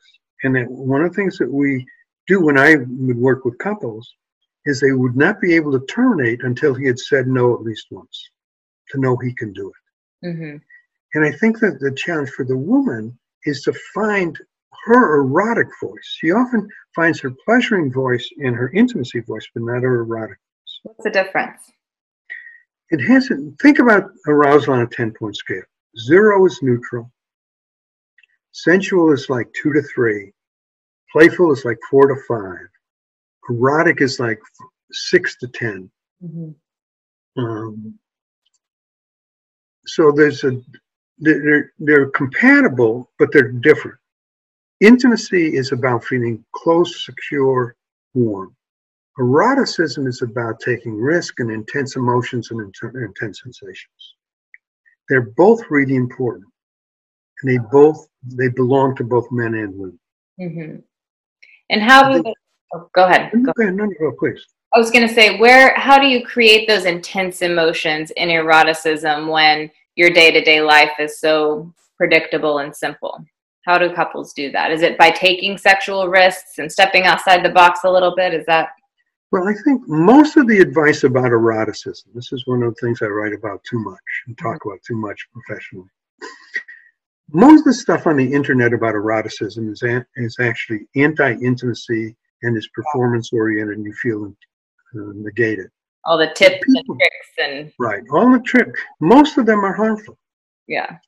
And 0.43 0.57
that 0.57 0.71
one 0.71 1.05
of 1.05 1.11
the 1.11 1.17
things 1.17 1.37
that 1.39 1.53
we 1.53 1.87
do 2.27 2.41
when 2.41 2.59
I 2.59 2.77
would 2.77 3.19
work 3.19 3.45
with 3.45 3.59
couples 3.59 4.11
is 4.65 4.81
they 4.81 4.93
would 4.93 5.17
not 5.17 5.41
be 5.41 5.55
able 5.55 5.73
to 5.73 5.87
terminate 5.87 6.43
until 6.43 6.75
he 6.75 6.87
had 6.87 6.99
said 6.99 7.27
no 7.27 7.55
at 7.55 7.63
least 7.63 7.87
once 7.91 8.31
to 8.91 8.99
know 8.99 9.17
he 9.17 9.35
can 9.35 9.53
do 9.53 9.69
it. 9.69 10.27
Mm-hmm. 10.27 10.57
And 11.15 11.25
I 11.25 11.33
think 11.33 11.59
that 11.61 11.81
the 11.81 11.93
challenge 11.93 12.31
for 12.31 12.45
the 12.45 12.57
woman 12.57 13.19
is 13.45 13.63
to 13.63 13.73
find 13.95 14.39
her 14.85 15.21
erotic 15.21 15.69
voice. 15.83 16.17
She 16.19 16.31
often 16.31 16.69
finds 16.95 17.21
her 17.21 17.33
pleasuring 17.45 17.93
voice 17.93 18.29
in 18.39 18.55
her 18.55 18.71
intimacy 18.71 19.21
voice, 19.21 19.47
but 19.53 19.63
not 19.65 19.83
her 19.83 20.01
erotic 20.01 20.39
voice. 20.39 20.81
What's 20.83 21.05
the 21.05 21.11
difference? 21.11 21.61
it 22.91 23.01
hasn't 23.01 23.59
think 23.61 23.79
about 23.79 24.11
arousal 24.27 24.75
on 24.75 24.81
a 24.83 24.87
10 24.87 25.13
point 25.19 25.37
scale 25.37 25.63
zero 25.99 26.45
is 26.47 26.61
neutral 26.63 27.11
sensual 28.53 29.13
is 29.13 29.31
like 29.31 29.49
two 29.61 29.73
to 29.73 29.83
three 29.83 30.33
playful 31.13 31.53
is 31.53 31.65
like 31.65 31.79
four 31.91 32.07
to 32.09 32.17
five 32.29 32.69
erotic 33.49 34.01
is 34.01 34.21
like 34.21 34.41
six 34.93 35.37
to 35.37 35.49
10 35.49 35.91
mm-hmm. 36.23 37.41
um, 37.41 37.95
so 39.87 40.13
there's 40.13 40.45
a 40.45 40.61
they're, 41.21 41.73
they're 41.79 42.11
compatible 42.11 43.11
but 43.19 43.31
they're 43.33 43.53
different 43.53 43.97
intimacy 44.81 45.57
is 45.57 45.73
about 45.73 46.05
feeling 46.05 46.45
close 46.53 47.05
secure 47.05 47.77
warm 48.15 48.55
Eroticism 49.21 50.07
is 50.07 50.23
about 50.23 50.61
taking 50.61 50.97
risk 50.97 51.41
and 51.41 51.51
intense 51.51 51.97
emotions 51.97 52.51
and 52.51 52.75
intense 52.95 53.43
sensations. 53.43 54.15
They're 55.11 55.33
both 55.37 55.63
really 55.69 55.97
important, 55.97 56.47
and 57.43 57.53
they 57.53 57.59
both 57.71 58.09
they 58.25 58.49
belong 58.49 58.97
to 58.97 59.05
both 59.05 59.31
men 59.31 59.55
and 59.55 59.75
women. 59.77 59.99
Mm-hmm. 60.41 60.77
And 61.69 61.83
how 61.83 62.11
do 62.11 62.23
they, 62.23 62.35
oh, 62.75 62.89
go 62.95 63.05
ahead? 63.05 63.31
Go 63.33 63.53
ahead. 63.59 63.75
No, 63.75 63.85
no, 63.85 64.13
please. 64.19 64.43
I 64.73 64.79
was 64.79 64.91
going 64.91 65.07
to 65.07 65.13
say, 65.13 65.39
where? 65.39 65.75
How 65.75 65.99
do 65.99 66.07
you 66.07 66.25
create 66.25 66.67
those 66.67 66.87
intense 66.87 67.43
emotions 67.43 68.13
in 68.13 68.31
eroticism 68.31 69.27
when 69.27 69.71
your 69.97 70.11
day 70.11 70.31
to 70.31 70.41
day 70.43 70.61
life 70.61 70.93
is 70.99 71.21
so 71.21 71.73
predictable 71.97 72.59
and 72.59 72.75
simple? 72.75 73.25
How 73.67 73.79
do 73.79 73.93
couples 73.93 74.33
do 74.33 74.51
that? 74.53 74.71
Is 74.71 74.83
it 74.83 74.97
by 74.99 75.11
taking 75.11 75.59
sexual 75.59 76.09
risks 76.09 76.59
and 76.59 76.71
stepping 76.73 77.05
outside 77.05 77.45
the 77.45 77.51
box 77.51 77.81
a 77.85 77.91
little 77.91 78.15
bit? 78.17 78.33
Is 78.35 78.47
that 78.47 78.71
Well, 79.33 79.47
I 79.49 79.55
think 79.65 79.83
most 79.87 80.37
of 80.37 80.49
the 80.49 80.59
advice 80.59 81.05
about 81.05 81.31
eroticism, 81.33 82.11
this 82.15 82.33
is 82.33 82.47
one 82.47 82.63
of 82.63 82.75
the 82.75 82.81
things 82.81 83.03
I 83.03 83.07
write 83.07 83.35
about 83.35 83.63
too 83.65 83.79
much 83.79 83.99
and 84.27 84.37
talk 84.39 84.57
Mm-hmm. 84.57 84.69
about 84.69 84.81
too 84.87 84.97
much 84.97 85.29
professionally. 85.33 85.89
Most 87.33 87.61
of 87.61 87.65
the 87.67 87.73
stuff 87.75 88.07
on 88.07 88.17
the 88.17 88.33
internet 88.33 88.73
about 88.73 88.95
eroticism 88.95 89.71
is, 89.71 89.83
a, 89.83 90.05
is 90.17 90.37
actually 90.41 90.81
anti 90.97 91.35
intimacy 91.35 92.17
and 92.43 92.57
is 92.57 92.69
performance 92.75 93.33
oriented 93.33 93.77
and 93.77 93.87
you 93.87 93.93
feel 93.95 94.25
uh, 94.27 95.13
negated. 95.15 95.69
All 96.05 96.17
the 96.19 96.33
tips 96.35 96.63
and 96.67 96.85
tricks 96.87 97.29
and 97.43 97.73
Right. 97.79 98.03
All 98.11 98.31
the 98.33 98.41
tricks 98.41 98.81
most 99.01 99.37
of 99.39 99.47
them 99.47 99.65
are 99.65 99.73
harmful. 99.75 100.19
yeah. 100.67 100.99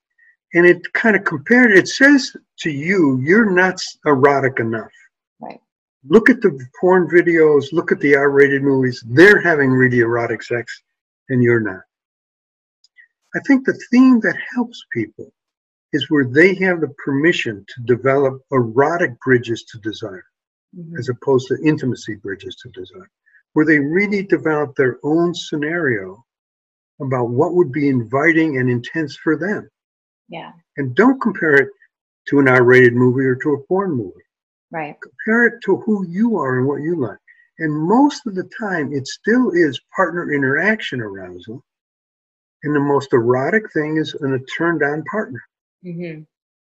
And 0.55 0.67
it 0.67 0.83
kind 0.93 1.17
of 1.17 1.25
compared, 1.25 1.73
it 1.73 1.89
says 1.89 2.37
to 2.59 2.71
you, 2.71 3.19
you're 3.23 3.51
not 3.51 3.81
erotic 4.05 4.61
enough. 4.61 4.93
Right. 5.41 5.59
Look 6.07 6.29
at 6.29 6.43
the 6.43 6.59
porn 6.79 7.09
videos, 7.09 7.73
look 7.73 7.91
at 7.91 8.01
the 8.01 8.15
R 8.17 8.29
rated 8.31 8.63
movies. 8.63 9.03
They're 9.09 9.41
having 9.41 9.71
really 9.71 10.01
erotic 10.01 10.43
sex 10.43 10.83
and 11.31 11.43
you're 11.43 11.61
not. 11.61 11.81
I 13.35 13.41
think 13.47 13.65
the 13.65 13.81
theme 13.91 14.21
that 14.21 14.37
helps 14.55 14.85
people 14.93 15.33
is 15.95 16.11
where 16.11 16.27
they 16.27 16.55
have 16.57 16.83
the 16.83 16.93
permission 17.03 17.65
to 17.69 17.83
develop 17.97 18.43
erotic 18.51 19.19
bridges 19.21 19.65
to 19.65 19.79
desire 19.79 20.25
Mhm. 20.77 20.99
as 20.99 21.09
opposed 21.09 21.49
to 21.49 21.59
intimacy 21.65 22.15
bridges 22.17 22.57
to 22.57 22.69
desire, 22.71 23.09
where 23.53 23.67
they 23.67 23.79
really 23.79 24.23
develop 24.23 24.75
their 24.75 24.99
own 25.03 25.35
scenario 25.35 26.25
about 27.01 27.31
what 27.31 27.55
would 27.55 27.73
be 27.73 27.89
inviting 27.89 28.59
and 28.59 28.71
intense 28.71 29.17
for 29.17 29.37
them. 29.37 29.69
Yeah. 30.29 30.53
And 30.77 30.95
don't 30.95 31.21
compare 31.21 31.55
it 31.57 31.69
to 32.29 32.39
an 32.39 32.49
R 32.49 32.63
rated 32.63 32.95
movie 32.95 33.25
or 33.25 33.35
to 33.37 33.55
a 33.55 33.63
porn 33.67 33.93
movie. 33.93 34.13
Right. 34.71 34.97
Compare 35.03 35.47
it 35.47 35.55
to 35.65 35.79
who 35.79 36.07
you 36.09 36.39
are 36.39 36.59
and 36.59 36.67
what 36.67 36.83
you 36.83 36.97
like. 36.99 37.19
And 37.59 37.77
most 37.77 38.27
of 38.27 38.35
the 38.35 38.49
time, 38.59 38.93
it 38.93 39.07
still 39.07 39.51
is 39.51 39.81
partner 39.95 40.33
interaction 40.33 41.01
arousal. 41.01 41.63
And 42.63 42.75
the 42.75 42.81
most 42.81 43.13
erotic 43.13 43.71
thing 43.73 43.99
is 43.99 44.15
an, 44.21 44.35
a 44.35 44.39
turned 44.57 44.83
on 44.83 45.05
partner. 45.05 45.43
hmm 45.83 46.21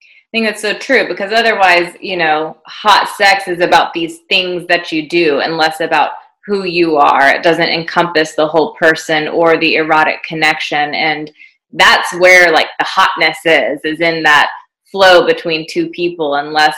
I 0.02 0.36
think 0.36 0.46
that's 0.48 0.62
so 0.62 0.76
true 0.76 1.06
because 1.06 1.32
otherwise, 1.32 1.94
you 2.00 2.16
know, 2.16 2.58
hot 2.66 3.08
sex 3.16 3.46
is 3.46 3.60
about 3.60 3.94
these 3.94 4.18
things 4.28 4.66
that 4.66 4.90
you 4.90 5.08
do 5.08 5.38
and 5.38 5.56
less 5.56 5.78
about 5.78 6.10
who 6.46 6.64
you 6.64 6.96
are. 6.96 7.28
It 7.28 7.42
doesn't 7.42 7.68
encompass 7.68 8.34
the 8.34 8.46
whole 8.46 8.74
person 8.74 9.28
or 9.28 9.58
the 9.58 9.76
erotic 9.76 10.22
connection. 10.22 10.94
And 10.94 11.30
that's 11.72 12.12
where 12.14 12.52
like 12.52 12.68
the 12.78 12.86
hotness 12.86 13.38
is, 13.44 13.80
is 13.84 14.00
in 14.00 14.22
that 14.24 14.50
flow 14.90 15.26
between 15.26 15.66
two 15.68 15.88
people 15.90 16.36
and 16.36 16.52
less 16.52 16.76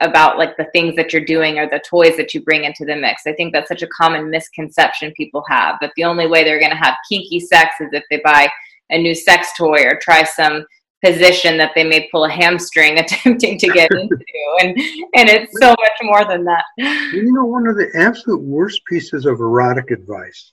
about 0.00 0.38
like 0.38 0.56
the 0.56 0.68
things 0.72 0.96
that 0.96 1.12
you're 1.12 1.24
doing 1.24 1.58
or 1.58 1.68
the 1.68 1.82
toys 1.86 2.16
that 2.16 2.32
you 2.32 2.42
bring 2.42 2.64
into 2.64 2.84
the 2.84 2.96
mix. 2.96 3.22
I 3.26 3.34
think 3.34 3.52
that's 3.52 3.68
such 3.68 3.82
a 3.82 3.88
common 3.88 4.30
misconception 4.30 5.12
people 5.16 5.44
have 5.48 5.76
that 5.80 5.92
the 5.96 6.04
only 6.04 6.26
way 6.26 6.42
they're 6.42 6.60
going 6.60 6.70
to 6.70 6.76
have 6.76 6.96
kinky 7.08 7.38
sex 7.38 7.74
is 7.80 7.88
if 7.92 8.04
they 8.10 8.20
buy 8.24 8.48
a 8.90 9.00
new 9.00 9.14
sex 9.14 9.48
toy 9.58 9.82
or 9.84 9.98
try 10.00 10.24
some 10.24 10.64
position 11.04 11.56
that 11.56 11.72
they 11.74 11.84
may 11.84 12.08
pull 12.10 12.24
a 12.24 12.30
hamstring 12.30 12.98
attempting 13.02 13.58
to 13.58 13.68
get 13.68 13.90
into 13.90 14.16
and 14.60 14.70
and 15.14 15.28
it's 15.28 15.52
so 15.58 15.70
much 15.70 15.98
more 16.02 16.24
than 16.24 16.44
that 16.44 16.64
You 16.76 17.32
know, 17.32 17.44
one 17.44 17.66
of 17.66 17.76
the 17.76 17.90
absolute 17.94 18.42
worst 18.42 18.82
pieces 18.88 19.26
of 19.26 19.40
erotic 19.40 19.90
advice 19.90 20.52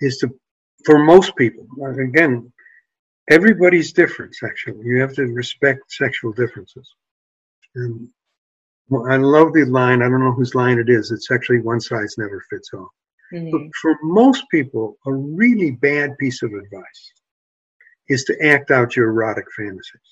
is 0.00 0.18
to, 0.18 0.28
for 0.84 0.98
most 0.98 1.34
people, 1.36 1.66
again, 1.98 2.52
everybody's 3.30 3.92
different 3.92 4.34
sexually. 4.34 4.84
You 4.84 5.00
have 5.00 5.14
to 5.14 5.24
respect 5.26 5.80
sexual 5.90 6.32
differences. 6.32 6.88
And 7.74 8.08
I 9.08 9.16
love 9.16 9.52
the 9.52 9.64
line, 9.64 10.02
I 10.02 10.08
don't 10.08 10.20
know 10.20 10.32
whose 10.32 10.54
line 10.54 10.78
it 10.78 10.88
is, 10.88 11.10
it's 11.10 11.30
actually 11.30 11.60
one 11.60 11.80
size 11.80 12.16
never 12.18 12.44
fits 12.50 12.70
all. 12.74 12.90
But 13.32 13.40
Mhm. 13.40 13.70
for 13.80 13.98
most 14.02 14.44
people, 14.50 14.98
a 15.06 15.12
really 15.12 15.72
bad 15.72 16.16
piece 16.18 16.42
of 16.42 16.52
advice 16.52 17.12
is 18.08 18.24
to 18.24 18.36
act 18.46 18.70
out 18.70 18.96
your 18.96 19.08
erotic 19.10 19.46
fantasies. 19.56 20.08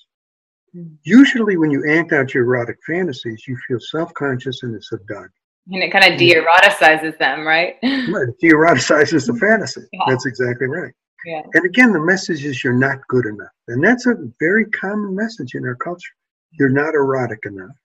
Mm. 0.75 0.95
Usually, 1.03 1.57
when 1.57 1.69
you 1.71 1.87
act 1.89 2.13
out 2.13 2.33
your 2.33 2.43
erotic 2.45 2.77
fantasies, 2.85 3.47
you 3.47 3.57
feel 3.67 3.79
self 3.79 4.13
conscious 4.15 4.63
and 4.63 4.75
it's 4.75 4.91
a 4.91 4.97
dud. 5.07 5.27
and 5.71 5.83
it 5.83 5.91
kind 5.91 6.11
of 6.11 6.19
de-eroticizes 6.19 7.17
them 7.19 7.45
right 7.47 7.75
Right. 7.83 8.27
It 8.29 8.39
de-eroticizes 8.39 9.27
the 9.27 9.35
fantasy. 9.35 9.81
Yeah. 9.93 9.99
That's 10.07 10.25
exactly 10.25 10.67
right. 10.67 10.91
yeah 11.25 11.41
And 11.53 11.65
again, 11.65 11.93
the 11.93 12.01
message 12.01 12.43
is 12.45 12.63
you're 12.63 12.73
not 12.87 12.97
good 13.07 13.25
enough. 13.25 13.55
And 13.67 13.83
that's 13.83 14.07
a 14.07 14.15
very 14.39 14.65
common 14.71 15.15
message 15.15 15.53
in 15.55 15.63
our 15.65 15.75
culture. 15.75 16.15
You're 16.59 16.69
not 16.69 16.95
erotic 16.95 17.39
enough. 17.45 17.75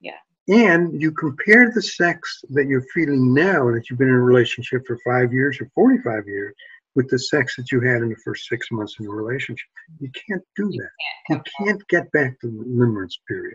Yeah. 0.00 0.20
And 0.48 1.00
you 1.02 1.10
compare 1.12 1.70
the 1.74 1.82
sex 1.82 2.42
that 2.50 2.66
you're 2.68 2.86
feeling 2.94 3.34
now 3.34 3.70
that 3.72 3.90
you've 3.90 3.98
been 3.98 4.08
in 4.08 4.14
a 4.14 4.20
relationship 4.20 4.86
for 4.86 4.96
five 5.04 5.32
years 5.32 5.60
or 5.60 5.68
45 5.74 6.26
years 6.26 6.54
with 6.96 7.08
the 7.10 7.18
sex 7.18 7.54
that 7.56 7.70
you 7.70 7.80
had 7.80 8.02
in 8.02 8.08
the 8.08 8.16
first 8.24 8.48
six 8.48 8.68
months 8.72 8.96
in 8.98 9.06
a 9.06 9.10
relationship. 9.10 9.68
You 10.00 10.10
can't 10.26 10.42
do 10.56 10.68
that. 10.70 10.90
You 11.30 11.40
can't 11.58 11.86
get 11.88 12.10
back 12.12 12.40
to 12.40 12.48
the 12.48 12.64
limerence 12.64 13.14
period. 13.28 13.54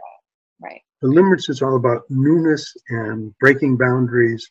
right 0.62 0.82
The 1.02 1.08
limerence 1.10 1.50
is 1.50 1.62
all 1.62 1.76
about 1.76 2.04
newness 2.10 2.74
and 2.90 3.34
breaking 3.40 3.78
boundaries 3.78 4.50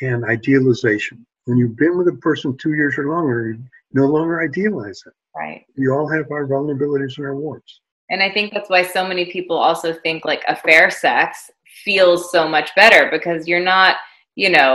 and 0.00 0.24
idealization. 0.24 1.26
When 1.46 1.58
you've 1.58 1.76
been 1.76 1.98
with 1.98 2.08
a 2.08 2.12
person 2.28 2.56
two 2.56 2.74
years 2.74 2.96
or 2.96 3.08
longer, 3.10 3.50
you 3.50 3.58
no 3.92 4.06
longer 4.06 4.40
idealize 4.40 5.02
it. 5.06 5.12
right 5.36 5.64
We 5.76 5.88
all 5.88 6.08
have 6.08 6.30
our 6.30 6.46
vulnerabilities 6.46 7.16
and 7.18 7.26
our 7.26 7.36
warts. 7.36 7.80
and 8.10 8.22
i 8.22 8.30
think 8.34 8.46
that's 8.54 8.70
why 8.70 8.82
so 8.82 9.02
many 9.12 9.24
people 9.36 9.56
also 9.56 9.92
think 10.04 10.24
like 10.24 10.42
affair 10.54 10.90
sex 10.90 11.50
feels 11.84 12.30
so 12.30 12.42
much 12.56 12.68
better 12.82 13.02
because 13.10 13.40
you're 13.48 13.68
not 13.76 13.96
you 14.42 14.50
know 14.56 14.72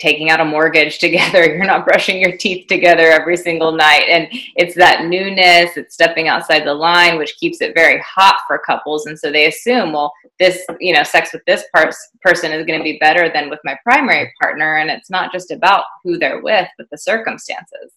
taking 0.00 0.30
out 0.30 0.40
a 0.40 0.44
mortgage 0.44 0.98
together 1.06 1.44
you're 1.44 1.64
not 1.64 1.84
brushing 1.86 2.20
your 2.20 2.36
teeth 2.36 2.66
together 2.66 3.10
every 3.10 3.36
single 3.36 3.72
night 3.72 4.04
and 4.08 4.28
it's 4.56 4.74
that 4.74 5.04
newness 5.06 5.76
it's 5.76 5.94
stepping 5.94 6.28
outside 6.28 6.64
the 6.64 6.74
line 6.74 7.18
which 7.18 7.36
keeps 7.36 7.60
it 7.60 7.74
very 7.74 8.00
hot 8.00 8.36
for 8.46 8.58
couples 8.58 9.06
and 9.06 9.18
so 9.18 9.30
they 9.30 9.46
assume 9.46 9.92
well 9.92 10.12
this 10.38 10.64
you 10.80 10.92
know 10.92 11.02
sex 11.02 11.32
with 11.32 11.42
this 11.46 11.64
pers- 11.72 12.08
person 12.20 12.52
is 12.52 12.66
going 12.66 12.78
to 12.78 12.84
be 12.84 12.98
better 12.98 13.30
than 13.32 13.48
with 13.50 13.60
my 13.64 13.76
primary 13.84 14.32
partner 14.40 14.76
and 14.76 14.90
it's 14.90 15.10
not 15.10 15.32
just 15.32 15.50
about 15.50 15.84
who 16.04 16.18
they're 16.18 16.42
with 16.42 16.68
but 16.78 16.86
the 16.90 16.98
circumstances 16.98 17.92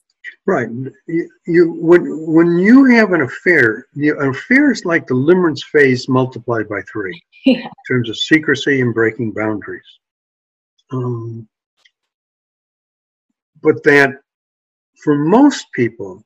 Right. 0.45 0.69
You, 1.07 1.29
you 1.47 1.71
when 1.79 2.03
when 2.25 2.57
you 2.57 2.85
have 2.85 3.13
an 3.13 3.21
affair, 3.21 3.88
the 3.93 4.09
affair 4.09 4.71
is 4.71 4.85
like 4.85 5.07
the 5.07 5.13
limerence 5.13 5.63
phase 5.63 6.09
multiplied 6.09 6.67
by 6.67 6.81
three 6.91 7.19
Yeah. 7.45 7.57
in 7.65 7.71
terms 7.88 8.09
of 8.09 8.17
secrecy 8.17 8.81
and 8.81 8.93
breaking 8.93 9.31
boundaries. 9.31 9.85
Um, 10.91 11.47
but 13.61 13.83
that 13.83 14.11
for 15.03 15.15
most 15.15 15.67
people, 15.73 16.23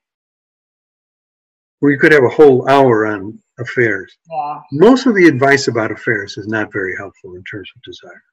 we 1.81 1.97
could 1.97 2.11
have 2.11 2.23
a 2.23 2.29
whole 2.29 2.67
hour 2.69 3.05
on 3.05 3.39
affairs. 3.59 4.15
yeah 4.31 4.59
Most 4.71 5.05
of 5.05 5.15
the 5.15 5.27
advice 5.27 5.67
about 5.67 5.91
affairs 5.91 6.37
is 6.37 6.47
not 6.47 6.71
very 6.71 6.95
helpful 6.95 7.35
in 7.35 7.43
terms 7.43 7.69
of 7.75 7.81
desire. 7.83 8.23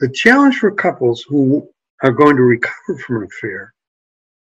The 0.00 0.10
challenge 0.10 0.56
for 0.58 0.72
couples 0.72 1.24
who 1.28 1.68
are 2.02 2.10
going 2.10 2.36
to 2.36 2.42
recover 2.42 2.98
from 3.06 3.18
an 3.18 3.28
affair 3.32 3.72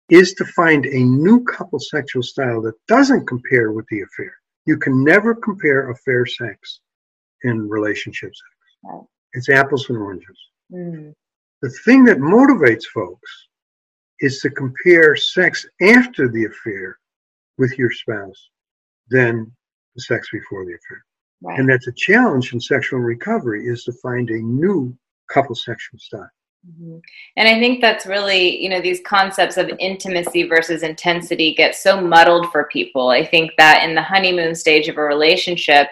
is 0.10 0.34
to 0.34 0.46
find 0.46 0.86
a 0.86 1.04
new 1.04 1.44
couple 1.46 1.80
sexual 1.80 2.24
style 2.24 2.62
that 2.62 2.76
doesn't 2.88 3.28
compare 3.28 3.72
with 3.72 3.86
the 3.90 4.02
affair. 4.02 4.34
You 4.66 4.78
can 4.78 5.04
never 5.04 5.34
compare 5.34 5.90
affair 5.90 6.26
sex 6.26 6.82
and 7.44 7.70
relationship 7.70 8.30
sex. 8.30 8.50
Right. 8.84 9.02
It's 9.34 9.50
apples 9.50 9.90
and 9.90 9.98
oranges. 9.98 10.38
Mm. 10.72 11.14
The 11.62 11.70
thing 11.86 12.04
that 12.06 12.18
motivates 12.18 12.86
folks 12.94 13.48
is 14.20 14.40
to 14.40 14.50
compare 14.50 15.16
sex 15.16 15.66
after 15.82 16.30
the 16.30 16.46
affair 16.46 16.98
with 17.58 17.78
your 17.78 17.92
spouse 17.92 18.50
than 19.10 19.52
the 19.96 20.02
sex 20.02 20.28
before 20.32 20.66
the 20.66 20.74
affair. 20.74 21.06
right 21.42 21.60
And 21.60 21.70
that's 21.70 21.88
a 21.88 21.94
challenge 21.98 22.54
in 22.54 22.60
sexual 22.60 23.00
recovery 23.00 23.68
is 23.68 23.84
to 23.86 23.94
find 23.94 24.30
a 24.30 24.42
new 24.42 24.98
couple 25.32 25.56
sexual 25.56 26.00
style. 26.00 26.30
Mhm. 26.68 27.02
And 27.38 27.48
I 27.48 27.60
think 27.60 27.82
that's 27.82 28.06
really, 28.06 28.62
you 28.62 28.70
know, 28.70 28.82
these 28.82 29.02
concepts 29.02 29.58
of 29.58 29.70
intimacy 29.80 30.44
versus 30.44 30.84
intensity 30.84 31.54
get 31.54 31.76
so 31.76 32.02
muddled 32.02 32.52
for 32.52 32.66
people. 32.72 33.10
I 33.10 33.24
think 33.24 33.52
that 33.58 33.84
in 33.88 33.96
the 33.96 34.02
honeymoon 34.02 34.56
stage 34.56 34.88
of 34.88 34.98
a 34.98 35.04
relationship, 35.04 35.88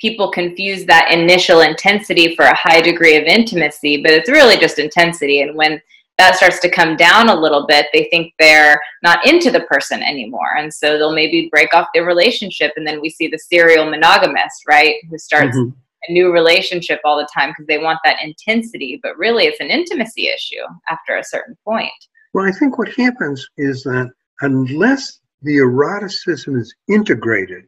people 0.00 0.30
confuse 0.30 0.84
that 0.86 1.12
initial 1.12 1.60
intensity 1.60 2.34
for 2.34 2.46
a 2.46 2.56
high 2.56 2.80
degree 2.80 3.16
of 3.16 3.24
intimacy, 3.24 4.02
but 4.02 4.12
it's 4.12 4.30
really 4.30 4.56
just 4.56 4.78
intensity. 4.78 5.42
And 5.42 5.54
when 5.54 5.80
that 6.18 6.36
starts 6.36 6.60
to 6.60 6.70
come 6.70 6.96
down 6.96 7.28
a 7.28 7.34
little 7.34 7.66
bit, 7.66 7.86
they 7.92 8.04
think 8.10 8.32
they're 8.38 8.80
not 9.02 9.26
into 9.26 9.50
the 9.50 9.62
person 9.62 10.02
anymore. 10.02 10.56
And 10.56 10.72
so 10.72 10.96
they'll 10.96 11.14
maybe 11.14 11.48
break 11.50 11.74
off 11.74 11.88
their 11.92 12.04
relationship. 12.04 12.72
And 12.76 12.86
then 12.86 13.00
we 13.00 13.10
see 13.10 13.26
the 13.26 13.38
serial 13.38 13.90
monogamist, 13.90 14.62
right? 14.68 14.96
Who 15.10 15.18
starts 15.18 15.56
Mhm. 15.56 15.74
a 16.08 16.12
new 16.12 16.32
relationship 16.32 17.00
all 17.04 17.16
the 17.16 17.28
time 17.34 17.50
because 17.50 17.66
they 17.66 17.78
want 17.78 17.98
that 18.04 18.22
intensity, 18.22 19.00
but 19.02 19.18
really 19.18 19.46
it's 19.46 19.60
an 19.60 19.70
intimacy 19.70 20.28
issue 20.28 20.62
after 20.88 21.16
a 21.16 21.24
certain 21.24 21.56
point. 21.64 21.92
Well, 22.32 22.46
I 22.46 22.52
think 22.52 22.78
what 22.78 22.94
happens 22.94 23.48
is 23.56 23.82
that 23.84 24.10
unless 24.40 25.20
the 25.42 25.56
eroticism 25.58 26.58
is 26.58 26.74
integrated 26.88 27.64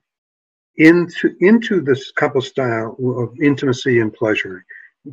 into 0.77 1.35
into 1.41 1.81
this 1.81 2.13
couple 2.13 2.43
style 2.43 2.97
of 3.17 3.35
intimacy 3.41 4.01
and 4.01 4.13
pleasure, 4.13 4.65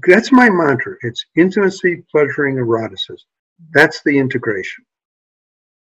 that's 0.08 0.32
my 0.32 0.50
mantra. 0.50 0.96
It's 1.02 1.26
intimacy, 1.36 2.04
pleasuring, 2.12 2.58
eroticism. 2.58 3.28
That's 3.74 4.02
the 4.04 4.18
integration. 4.18 4.86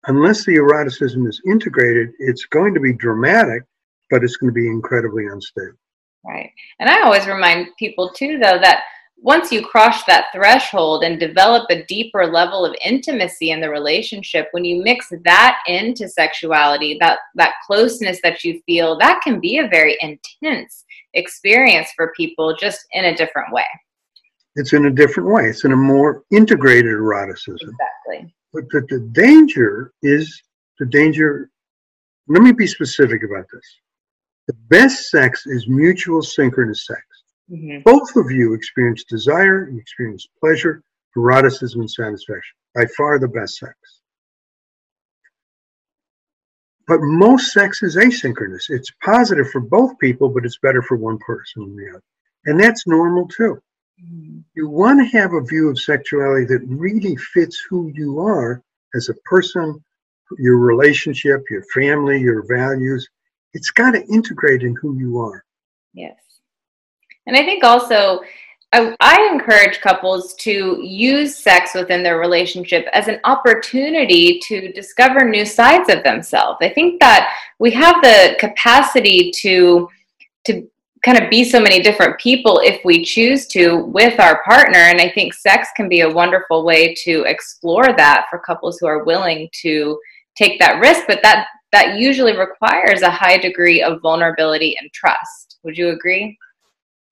Unless 0.08 0.46
the 0.46 0.56
eroticism 0.56 1.28
is 1.28 1.42
integrated, 1.48 2.10
it's 2.20 2.46
going 2.46 2.74
to 2.74 2.80
be 2.80 2.94
dramatic, 2.94 3.64
but 4.10 4.24
it's 4.24 4.36
going 4.38 4.54
to 4.54 4.60
be 4.60 4.68
incredibly 4.68 5.28
unstable. 5.28 5.78
Right. 6.26 6.52
And 6.80 6.90
I 6.90 7.04
always 7.04 7.28
remind 7.28 7.68
people 7.78 8.12
too, 8.14 8.38
though, 8.38 8.60
that 8.60 8.84
once 9.18 9.52
you 9.52 9.66
cross 9.66 10.04
that 10.04 10.28
threshold 10.34 11.04
and 11.04 11.20
develop 11.20 11.66
a 11.70 11.84
deeper 11.86 12.28
level 12.28 12.66
of 12.66 12.76
intimacy 12.84 13.52
in 13.52 13.62
the 13.62 13.70
relationship, 13.70 14.48
when 14.52 14.66
you 14.66 14.84
mix 14.84 15.12
that 15.24 15.60
into 15.68 16.10
sexuality, 16.10 16.98
that 17.00 17.20
that 17.36 17.54
closeness 17.66 18.20
that 18.24 18.44
you 18.44 18.62
feel, 18.66 18.98
that 18.98 19.22
can 19.24 19.40
be 19.40 19.60
a 19.60 19.68
very 19.70 19.98
intense 20.02 20.84
experience 21.14 21.90
for 21.96 22.12
people 22.18 22.56
just 22.60 22.82
in 22.92 23.06
a 23.06 23.16
different 23.16 23.54
way. 23.54 23.66
It's 24.56 24.74
in 24.74 24.86
a 24.86 24.92
different 24.92 25.30
way. 25.30 25.46
It's 25.46 25.64
in 25.64 25.72
a 25.72 25.78
more 25.78 26.24
integrated 26.32 26.92
eroticism. 26.92 27.70
Exactly. 28.08 28.36
But 28.52 28.70
the, 28.70 28.86
the 28.90 29.10
danger 29.14 29.94
is 30.04 30.42
the 30.80 30.86
danger. 30.86 31.50
Let 32.28 32.44
me 32.44 32.52
be 32.52 32.68
specific 32.68 33.24
about 33.24 33.46
this. 33.52 33.66
The 34.48 34.54
best 34.68 35.10
sex 35.10 35.46
is 35.46 35.68
mutual 35.68 36.22
synchronous 36.22 36.86
sex. 36.86 37.02
Mm-hmm. 37.52 37.82
Both 37.84 38.16
of 38.16 38.32
you 38.32 38.54
experience 38.54 39.04
desire, 39.04 39.70
you 39.70 39.78
experience 39.78 40.28
pleasure, 40.40 40.82
eroticism, 41.16 41.82
and 41.82 41.92
satisfaction. 41.92 42.56
By 42.76 42.86
far 42.98 43.20
the 43.20 43.28
best 43.28 43.58
sex. 43.58 43.76
But 46.88 47.00
most 47.02 47.54
sex 47.54 47.82
is 47.82 47.96
asynchronous. 47.96 48.70
It's 48.70 48.92
positive 49.04 49.50
for 49.52 49.62
both 49.62 49.98
people, 50.00 50.30
but 50.30 50.46
it's 50.46 50.58
better 50.58 50.82
for 50.82 50.98
one 50.98 51.18
person 51.20 51.64
than 51.64 51.76
the 51.76 51.90
other. 51.92 52.04
And 52.46 52.60
that's 52.60 52.88
normal 52.88 53.28
too. 53.28 53.62
Mm-hmm. 54.04 54.40
You 54.56 54.70
want 54.70 55.00
to 55.00 55.18
have 55.18 55.34
a 55.34 55.42
view 55.42 55.70
of 55.70 55.80
sexuality 55.80 56.46
that 56.46 56.66
really 56.68 57.16
fits 57.16 57.64
who 57.70 57.92
you 57.96 58.20
are 58.20 58.62
as 58.96 59.10
a 59.10 59.14
person, 59.26 59.84
your 60.38 60.58
relationship, 60.58 61.44
your 61.50 61.64
family, 61.74 62.20
your 62.20 62.46
values. 62.48 63.08
It's 63.54 63.70
got 63.70 63.92
to 63.92 64.06
integrate 64.08 64.64
in 64.64 64.76
who 64.82 64.98
you 64.98 65.20
are. 65.20 65.44
Yes. 65.94 66.16
And 67.26 67.36
I 67.36 67.44
think 67.44 67.64
also, 67.64 68.22
I, 68.74 68.96
I, 69.00 69.30
encourage 69.32 69.80
couples 69.82 70.34
to 70.40 70.80
use 70.82 71.38
sex 71.38 71.74
within 71.74 72.04
their 72.04 72.20
relationship 72.20 72.88
as 72.92 73.08
an 73.08 73.20
opportunity 73.24 74.40
to 74.48 74.72
discover 74.74 75.30
new 75.30 75.46
sides 75.46 75.90
of 75.90 76.04
themselves. 76.04 76.58
I 76.62 76.70
think 76.70 77.00
that 77.00 77.34
we 77.60 77.72
have 77.72 78.02
the 78.02 78.36
capacity 78.40 79.32
to 79.42 79.88
to 80.46 80.68
kind 81.06 81.22
of 81.22 81.30
be 81.30 81.44
so 81.44 81.60
many 81.60 81.82
different 81.82 82.18
people 82.20 82.60
if 82.64 82.84
we 82.84 83.04
choose 83.04 83.46
to 83.48 83.86
with 83.86 84.20
our 84.20 84.42
partner. 84.44 84.80
And 84.80 85.00
i 85.00 85.10
think 85.10 85.34
sex 85.34 85.68
can 85.76 85.88
be 85.88 86.02
a 86.02 86.10
wonderful 86.10 86.66
way 86.66 86.94
to 87.04 87.24
explore 87.24 87.94
that 87.96 88.26
for 88.30 88.40
couples 88.40 88.80
who 88.80 88.88
are 88.88 89.04
willing 89.04 89.50
to 89.62 90.00
take 90.36 90.60
that 90.60 90.80
risk. 90.80 91.04
But 91.08 91.22
that 91.24 91.48
that 91.72 91.98
usually 91.98 92.38
requires 92.38 93.02
a 93.02 93.10
high 93.10 93.38
degree 93.38 93.82
of 93.82 94.02
vulnerability 94.02 94.76
and 94.80 94.92
trust. 94.94 95.58
Would 95.64 95.78
you 95.78 95.90
agree 95.90 96.38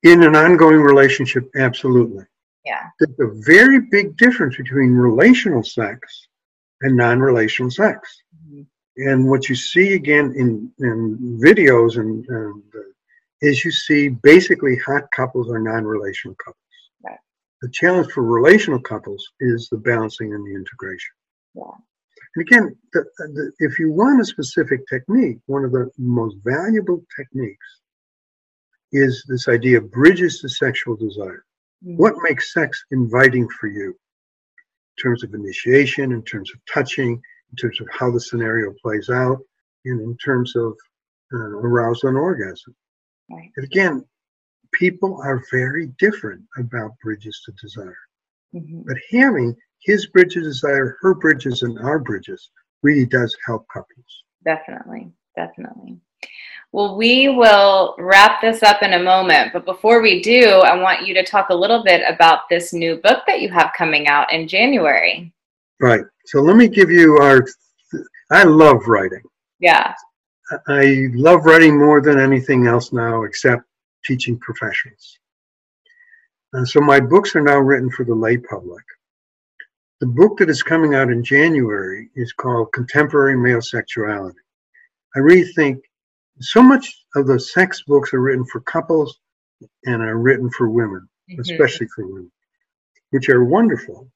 in 0.04 0.24
an 0.24 0.36
ongoing 0.36 0.82
relationship, 0.82 1.50
absolutely. 1.56 2.26
Yeah. 2.66 2.88
There's 3.00 3.20
a 3.20 3.44
very 3.44 3.80
big 3.80 4.18
difference 4.18 4.56
between 4.56 4.92
relational 4.94 5.64
sex 5.64 6.28
and 6.82 6.96
non 6.96 7.20
relational 7.20 7.72
sex. 7.72 8.22
Mm-hmm. 8.46 8.62
And 8.98 9.30
what 9.30 9.50
you 9.50 9.56
see 9.56 9.94
again 9.94 10.34
in, 10.36 10.72
in 10.80 11.40
videos 11.44 11.98
and, 11.98 12.26
and 12.28 12.64
uh, 12.76 12.80
is 13.42 13.66
you 13.66 13.72
see 13.72 14.10
basically 14.10 14.76
hot 14.78 15.04
couples 15.16 15.50
are 15.50 15.60
non 15.60 15.86
relational 15.86 16.36
couples. 16.44 16.58
Right. 17.04 17.18
The 17.62 17.70
challenge 17.70 18.12
for 18.12 18.24
relational 18.24 18.80
couples 18.80 19.28
is 19.40 19.70
the 19.70 19.78
balancing 19.78 20.34
and 20.34 20.46
the 20.46 20.54
integration. 20.54 21.14
Yeah. 21.56 21.64
And 22.36 22.48
again, 22.48 22.76
the, 22.94 23.06
the, 23.18 23.52
if 23.60 23.80
you 23.80 23.92
want 23.92 24.22
a 24.22 24.26
specific 24.26 24.88
technique, 24.88 25.38
one 25.48 25.66
of 25.66 25.72
the 25.72 25.90
most 25.98 26.38
valuable 26.44 27.04
techniques 27.18 27.82
is 28.92 29.24
this 29.28 29.48
idea 29.48 29.78
of 29.78 29.92
bridges 29.92 30.40
to 30.40 30.50
sexual 30.50 30.96
desire. 30.96 31.46
Mm-hmm. 31.84 31.98
What 31.98 32.16
makes 32.24 32.54
sex 32.54 32.84
inviting 32.92 33.48
for 33.50 33.68
you 33.68 33.88
in 33.88 35.04
terms 35.04 35.24
of 35.24 35.34
initiation, 35.34 36.12
in 36.12 36.24
terms 36.24 36.52
of 36.54 36.60
touching, 36.72 37.22
in 37.52 37.56
terms 37.56 37.80
of 37.82 37.88
how 37.92 38.12
the 38.12 38.20
scenario 38.20 38.74
plays 38.82 39.10
out, 39.10 39.40
and 39.86 40.00
in 40.02 40.16
terms 40.18 40.56
of 40.56 40.74
uh, 41.34 41.38
arousal 41.38 42.10
and 42.10 42.18
orgasm? 42.18 42.76
Right. 43.30 43.50
And 43.56 43.66
again, 43.66 44.06
people 44.74 45.20
are 45.24 45.44
very 45.52 45.88
different 46.00 46.44
about 46.58 46.92
bridges 47.04 47.42
to 47.46 47.52
desire. 47.62 47.98
Mm-hmm. 48.54 48.82
But 48.86 48.98
having 49.12 49.56
his 49.82 50.08
bridges 50.08 50.46
desire, 50.46 50.98
her 51.02 51.16
bridges, 51.16 51.64
and 51.64 51.80
our 51.80 52.00
bridges 52.00 52.50
really 52.84 53.06
does 53.06 53.36
help 53.46 53.66
couples. 53.74 54.24
Definitely, 54.44 55.12
definitely. 55.36 56.00
Well, 56.74 56.96
we 56.96 57.28
will 57.28 57.96
wrap 57.98 58.40
this 58.42 58.64
up 58.64 58.82
in 58.82 58.94
a 58.94 59.04
moment, 59.04 59.52
but 59.52 59.66
before 59.66 60.02
we 60.02 60.22
do, 60.22 60.62
I 60.62 60.78
want 60.78 61.06
you 61.06 61.14
to 61.16 61.24
talk 61.24 61.50
a 61.50 61.56
little 61.56 61.84
bit 61.84 62.02
about 62.08 62.48
this 62.50 62.72
new 62.72 62.96
book 62.96 63.24
that 63.28 63.42
you 63.42 63.50
have 63.50 63.74
coming 63.78 64.08
out 64.08 64.32
in 64.32 64.48
January. 64.48 65.34
Right. 65.82 66.06
So 66.26 66.42
let 66.42 66.56
me 66.56 66.70
give 66.70 66.90
you 66.90 67.18
our. 67.18 67.46
I 68.32 68.44
love 68.44 68.88
writing. 68.88 69.24
Yeah. 69.60 69.94
I 70.68 71.08
love 71.14 71.46
writing 71.46 71.78
more 71.78 72.02
than 72.02 72.20
anything 72.20 72.68
else 72.68 72.94
now, 72.94 73.24
except 73.24 73.64
teaching 74.06 74.40
professionals. 74.40 75.20
And 76.54 76.68
so 76.68 76.80
my 76.80 77.02
books 77.02 77.36
are 77.36 77.42
now 77.42 77.58
written 77.58 77.90
for 77.90 78.06
the 78.06 78.16
lay 78.16 78.38
public. 78.38 78.84
The 80.00 80.08
book 80.08 80.38
that 80.38 80.50
is 80.50 80.64
coming 80.64 80.96
out 80.96 81.12
in 81.12 81.24
January 81.24 82.10
is 82.16 82.32
called 82.34 82.72
Contemporary 82.74 83.38
Male 83.38 83.62
Sexuality. 83.62 84.40
I 85.16 85.20
really 85.20 85.52
think 85.54 85.84
so 86.44 86.62
much 86.62 87.04
of 87.16 87.28
the 87.28 87.40
sex 87.40 87.84
books 87.88 88.14
are 88.14 88.22
written 88.22 88.46
for 88.46 88.62
couples 88.62 89.20
and 89.86 90.02
are 90.02 90.18
written 90.18 90.50
for 90.50 90.70
women, 90.70 91.08
mm-hmm. 91.30 91.42
especially 91.42 91.88
for 91.96 92.06
women, 92.08 92.32
which 93.12 93.30
are 93.30 93.44
wonderful. 93.44 94.10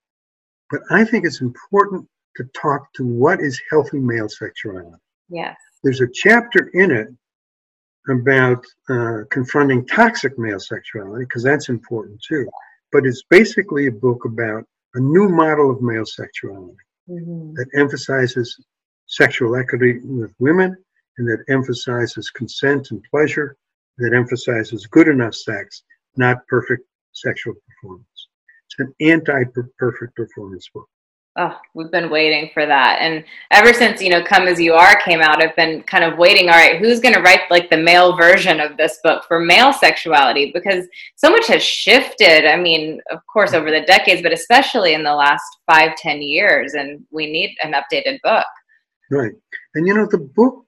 But 0.71 0.81
I 0.89 1.05
think 1.05 1.25
it's 1.25 1.41
important 1.41 2.07
to 2.37 2.43
talk 2.59 2.91
to 2.93 3.05
what 3.05 3.39
is 3.41 3.61
healthy 3.69 3.99
male 3.99 4.29
sexuality. 4.29 4.97
Yes. 5.29 5.55
There's 5.83 6.01
a 6.01 6.07
chapter 6.13 6.69
in 6.73 6.91
it 6.91 7.07
about 8.09 8.63
uh, 8.89 9.21
confronting 9.31 9.85
toxic 9.87 10.37
male 10.37 10.59
sexuality, 10.59 11.25
because 11.25 11.43
that's 11.43 11.69
important 11.69 12.21
too. 12.21 12.47
But 12.91 13.05
it's 13.05 13.23
basically 13.29 13.87
a 13.87 13.91
book 13.91 14.25
about 14.25 14.63
a 14.93 14.99
new 14.99 15.27
model 15.29 15.71
of 15.71 15.81
male 15.81 16.05
sexuality 16.05 16.77
mm-hmm. 17.09 17.53
that 17.55 17.67
emphasizes 17.75 18.59
sexual 19.07 19.55
equity 19.55 19.99
with 20.03 20.33
women 20.39 20.75
and 21.17 21.27
that 21.27 21.43
emphasizes 21.49 22.29
consent 22.29 22.91
and 22.91 23.03
pleasure, 23.09 23.57
that 23.97 24.13
emphasizes 24.13 24.87
good 24.87 25.07
enough 25.07 25.33
sex, 25.33 25.83
not 26.17 26.45
perfect 26.47 26.83
sexual 27.13 27.53
performance. 27.67 28.27
It's 28.67 28.79
an 28.79 28.93
anti 28.99 29.43
perfect 29.77 30.15
performance 30.15 30.69
book. 30.73 30.87
Oh, 31.37 31.57
we've 31.73 31.91
been 31.91 32.09
waiting 32.09 32.49
for 32.53 32.65
that. 32.65 32.99
And 33.01 33.21
ever 33.51 33.73
since, 33.73 34.01
you 34.01 34.09
know, 34.09 34.23
Come 34.23 34.47
As 34.47 34.57
You 34.57 34.73
Are 34.73 34.95
came 35.01 35.19
out, 35.19 35.43
I've 35.43 35.55
been 35.57 35.83
kind 35.83 36.05
of 36.05 36.17
waiting. 36.17 36.47
All 36.47 36.55
right, 36.55 36.79
who's 36.79 37.01
going 37.01 37.13
to 37.13 37.19
write 37.19 37.41
like 37.51 37.69
the 37.69 37.77
male 37.77 38.15
version 38.15 38.61
of 38.61 38.77
this 38.77 38.99
book 39.03 39.25
for 39.27 39.41
male 39.41 39.73
sexuality? 39.73 40.51
Because 40.53 40.85
so 41.17 41.29
much 41.29 41.47
has 41.47 41.61
shifted. 41.61 42.49
I 42.49 42.55
mean, 42.55 43.01
of 43.11 43.19
course, 43.27 43.53
over 43.53 43.69
the 43.69 43.81
decades, 43.81 44.21
but 44.21 44.31
especially 44.31 44.93
in 44.93 45.03
the 45.03 45.13
last 45.13 45.43
five, 45.69 45.97
ten 45.97 46.21
years. 46.21 46.73
And 46.73 47.05
we 47.11 47.29
need 47.29 47.53
an 47.63 47.73
updated 47.73 48.21
book. 48.23 48.45
Right. 49.11 49.33
And, 49.75 49.85
you 49.85 49.93
know, 49.93 50.07
the 50.09 50.19
book 50.19 50.64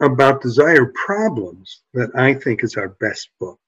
about 0.00 0.42
desire 0.42 0.92
problems 0.94 1.82
that 1.94 2.10
I 2.14 2.34
think 2.34 2.62
is 2.62 2.76
our 2.76 2.90
best 3.00 3.30
book 3.40 3.58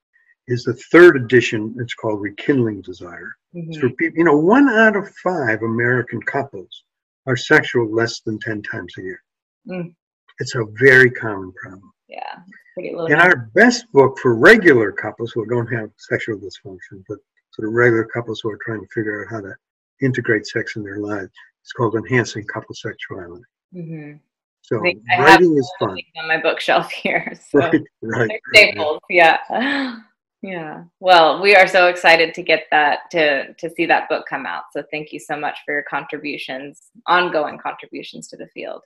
is 0.47 0.63
the 0.63 0.73
third 0.91 1.15
edition. 1.15 1.75
It's 1.79 1.93
called 1.93 2.21
Rekindling 2.21 2.81
Desire. 2.81 3.35
Mm-hmm. 3.55 3.79
for 3.79 3.89
people, 3.89 4.19
you 4.19 4.25
know, 4.25 4.37
one 4.37 4.69
out 4.69 4.95
of 4.95 5.09
five 5.23 5.63
American 5.63 6.21
couples 6.21 6.83
are 7.25 7.35
sexual 7.35 7.91
less 7.91 8.19
than 8.19 8.37
10 8.37 8.61
times 8.61 8.93
a 8.99 9.01
year. 9.01 9.23
Mm. 9.67 9.95
It's 10.37 10.53
a 10.53 10.65
very 10.79 11.09
common 11.09 11.51
problem. 11.53 11.91
Yeah. 12.07 12.35
Pretty 12.75 12.89
and 12.95 13.15
our 13.15 13.49
best 13.55 13.91
book 13.91 14.19
for 14.19 14.35
regular 14.35 14.91
couples 14.91 15.31
who 15.31 15.47
don't 15.47 15.65
have 15.67 15.89
sexual 15.97 16.37
dysfunction, 16.37 17.03
but 17.07 17.17
sort 17.51 17.67
of 17.67 17.73
regular 17.73 18.05
couples 18.05 18.39
who 18.41 18.51
are 18.51 18.59
trying 18.63 18.81
to 18.81 18.87
figure 18.93 19.25
out 19.25 19.31
how 19.31 19.41
to 19.41 19.55
integrate 20.01 20.45
sex 20.45 20.75
in 20.75 20.83
their 20.83 20.99
lives, 20.99 21.31
it's 21.63 21.73
called 21.73 21.95
Enhancing 21.95 22.45
Couple 22.45 22.75
Sexuality. 22.75 23.43
Mm-hmm. 23.75 24.17
So 24.61 24.85
I, 24.85 24.95
I 25.11 25.23
writing 25.23 25.57
is 25.57 25.71
fun. 25.79 25.97
On 26.17 26.27
my 26.27 26.39
bookshelf 26.39 26.91
here. 27.03 27.33
So 27.51 27.59
right, 27.59 27.81
right, 28.01 28.41
staples, 28.53 28.99
right. 29.09 29.39
yeah. 29.49 29.99
Yeah. 30.41 30.85
Well, 31.01 31.41
we 31.41 31.53
are 31.53 31.67
so 31.67 31.87
excited 31.87 32.33
to 32.33 32.41
get 32.41 32.67
that 32.71 33.11
to 33.11 33.53
to 33.55 33.69
see 33.69 33.85
that 33.87 34.07
book 34.07 34.25
come 34.29 34.45
out. 34.45 34.63
So 34.71 34.83
thank 34.89 35.11
you 35.11 35.19
so 35.19 35.35
much 35.35 35.57
for 35.65 35.73
your 35.73 35.83
contributions, 35.83 36.91
ongoing 37.07 37.57
contributions 37.57 38.29
to 38.29 38.37
the 38.37 38.47
field. 38.53 38.81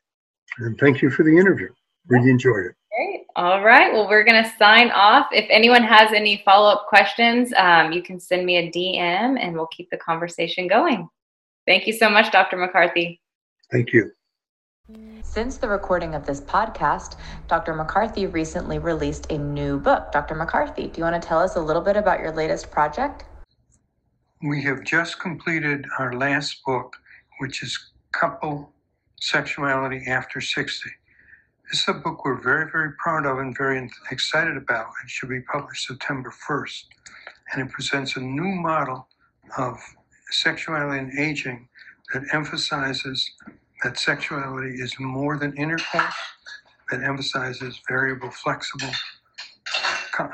And 0.58 0.76
thank 0.80 1.04
you 1.04 1.12
for 1.12 1.22
the 1.22 1.38
interview. 1.38 1.70
Really 2.08 2.32
enjoyed 2.32 2.66
it. 2.66 2.76
Great. 2.96 3.22
All 3.36 3.64
right. 3.64 3.92
Well, 3.92 4.08
we're 4.08 4.24
going 4.24 4.44
to 4.44 4.52
sign 4.58 4.92
off. 4.92 5.28
If 5.32 5.46
anyone 5.50 5.84
has 5.84 6.12
any 6.12 6.42
follow 6.44 6.70
up 6.70 6.88
questions, 6.88 7.54
um, 7.58 7.92
you 7.92 8.04
can 8.04 8.20
send 8.20 8.46
me 8.46 8.58
a 8.58 8.72
DM 8.72 9.40
and 9.40 9.54
we'll 9.54 9.68
keep 9.68 9.90
the 9.90 9.98
conversation 9.98 10.68
going. 10.68 11.08
Thank 11.66 11.88
you 11.88 11.94
so 11.94 12.10
much, 12.10 12.32
Dr. 12.32 12.58
McCarthy. 12.58 13.22
Thank 13.72 13.94
you. 13.94 14.12
Since 15.24 15.58
the 15.58 15.70
recording 15.70 16.14
of 16.14 16.26
this 16.26 16.42
podcast, 16.42 17.16
Dr. 17.48 17.74
McCarthy 17.74 18.28
recently 18.28 18.80
released 18.80 19.32
a 19.32 19.38
new 19.38 19.80
book. 19.80 20.12
Dr. 20.12 20.36
McCarthy, 20.36 20.88
do 20.88 21.00
you 21.00 21.06
want 21.06 21.20
to 21.20 21.26
tell 21.26 21.40
us 21.40 21.56
a 21.56 21.62
little 21.62 21.82
bit 21.82 21.96
about 21.96 22.20
your 22.20 22.34
latest 22.34 22.70
project? 22.70 23.24
We 24.42 24.62
have 24.64 24.84
just 24.84 25.22
completed 25.22 25.86
our 25.98 26.12
last 26.12 26.66
book, 26.66 26.98
which 27.40 27.64
is 27.64 27.92
Couple 28.12 28.74
Sexuality 29.22 30.04
After 30.06 30.42
60. 30.42 30.90
This 31.72 31.82
is 31.84 31.88
a 31.88 31.94
book 31.94 32.26
we're 32.26 32.42
very, 32.42 32.70
very 32.70 32.92
proud 33.02 33.26
of 33.26 33.40
and 33.40 33.58
very 33.58 33.90
excited 34.12 34.58
about. 34.58 34.88
It 35.06 35.10
should 35.10 35.30
be 35.30 35.42
published 35.42 35.88
September 35.88 36.34
1st. 36.46 36.84
And 37.54 37.68
it 37.68 37.72
presents 37.72 38.18
a 38.18 38.20
new 38.20 38.62
model 38.62 39.08
of 39.58 39.80
sexuality 40.30 41.00
and 41.00 41.18
aging 41.18 41.70
that 42.14 42.24
emphasizes 42.34 43.32
that 43.84 43.98
sexuality 43.98 44.76
is 44.76 44.96
more 45.00 45.38
than 45.38 45.56
intercourse, 45.58 46.16
that 46.90 47.04
emphasizes 47.04 47.80
variable, 47.88 48.32
flexible, 48.32 48.92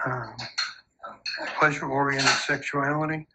um, 0.06 0.36
pleasure 1.60 1.86
oriented 1.86 2.30
sexuality, 2.30 3.28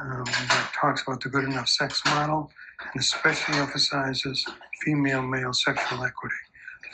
um, 0.00 0.24
that 0.24 0.72
talks 0.74 1.02
about 1.02 1.20
the 1.22 1.28
good 1.28 1.44
enough 1.44 1.68
sex 1.68 2.02
model, 2.06 2.50
and 2.92 3.00
especially 3.00 3.56
emphasizes 3.56 4.44
female 4.82 5.22
male 5.22 5.52
sexual 5.52 6.02
equity. 6.04 6.34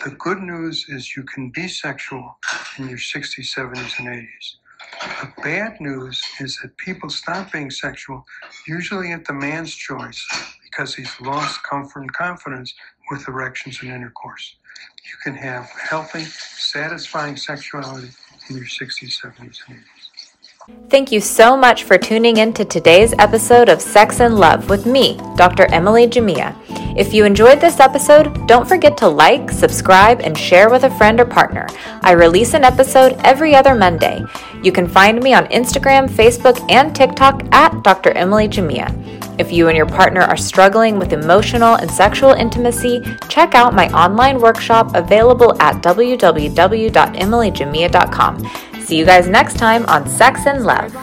The 0.05 0.11
good 0.11 0.41
news 0.41 0.87
is 0.89 1.16
you 1.16 1.22
can 1.22 1.51
be 1.51 1.68
sexual 1.68 2.39
in 2.79 2.89
your 2.89 2.99
60s, 2.99 3.55
70s, 3.57 3.99
and 3.99 4.09
80s. 4.09 4.57
The 5.01 5.32
bad 5.42 5.80
news 5.80 6.22
is 6.40 6.59
that 6.62 6.76
people 6.76 7.09
stop 7.09 7.53
being 7.53 7.70
sexual, 7.70 8.24
usually 8.66 9.12
at 9.12 9.24
the 9.24 9.32
man's 9.32 9.74
choice, 9.74 10.26
because 10.64 10.94
he's 10.94 11.20
lost 11.20 11.62
comfort 11.62 12.01
and 12.01 12.12
confidence 12.12 12.74
with 13.11 13.28
erections 13.28 13.78
and 13.82 13.90
intercourse. 13.92 14.57
You 15.05 15.16
can 15.22 15.34
have 15.34 15.68
healthy, 15.70 16.24
satisfying 16.24 17.36
sexuality 17.36 18.09
in 18.51 18.57
your 18.57 18.66
60s, 18.66 19.20
70s, 19.22 19.59
and 19.68 19.78
80s. 19.78 20.90
Thank 20.90 21.12
you 21.12 21.20
so 21.20 21.57
much 21.57 21.84
for 21.84 21.97
tuning 21.97 22.38
in 22.38 22.53
to 22.55 22.64
today's 22.64 23.14
episode 23.18 23.68
of 23.68 23.80
Sex 23.80 24.18
and 24.18 24.36
Love 24.36 24.68
with 24.68 24.84
me, 24.84 25.16
Dr. 25.36 25.66
Emily 25.72 26.09
Jamea. 26.09 26.57
If 26.97 27.12
you 27.12 27.26
enjoyed 27.26 27.61
this 27.61 27.78
episode, 27.78 28.49
don't 28.49 28.66
forget 28.66 28.97
to 28.99 29.07
like, 29.07 29.51
subscribe, 29.51 30.20
and 30.20 30.36
share 30.36 30.68
with 30.70 30.84
a 30.84 30.90
friend 30.97 31.20
or 31.20 31.26
partner. 31.26 31.66
I 32.01 32.12
release 32.12 32.55
an 32.55 32.64
episode 32.64 33.20
every 33.22 33.55
other 33.55 33.74
Monday. 33.74 34.24
You 34.62 34.72
can 34.72 34.88
find 34.88 35.22
me 35.22 35.34
on 35.34 35.44
Instagram, 35.49 36.09
Facebook, 36.09 36.59
and 36.70 36.97
TikTok 36.97 37.42
at 37.53 37.82
Dr. 37.82 38.12
Emily 38.12 38.49
Jamea. 38.49 38.90
If 39.38 39.53
you 39.53 39.68
and 39.68 39.76
your 39.76 39.84
partner 39.84 40.22
are 40.22 40.38
struggling 40.38 40.99
with 40.99 41.12
emotional 41.12 41.74
and 41.74 41.90
sexual 41.90 42.30
intimacy, 42.30 43.03
check 43.28 43.55
out 43.55 43.74
my 43.74 43.90
online 43.90 44.40
workshop 44.40 44.94
available 44.94 45.61
at 45.61 45.82
www.emilyjamea.com. 45.82 48.51
See 48.80 48.97
you 48.97 49.05
guys 49.05 49.28
next 49.28 49.59
time 49.59 49.84
on 49.86 50.09
Sex 50.09 50.47
and 50.47 50.64
Love. 50.64 50.97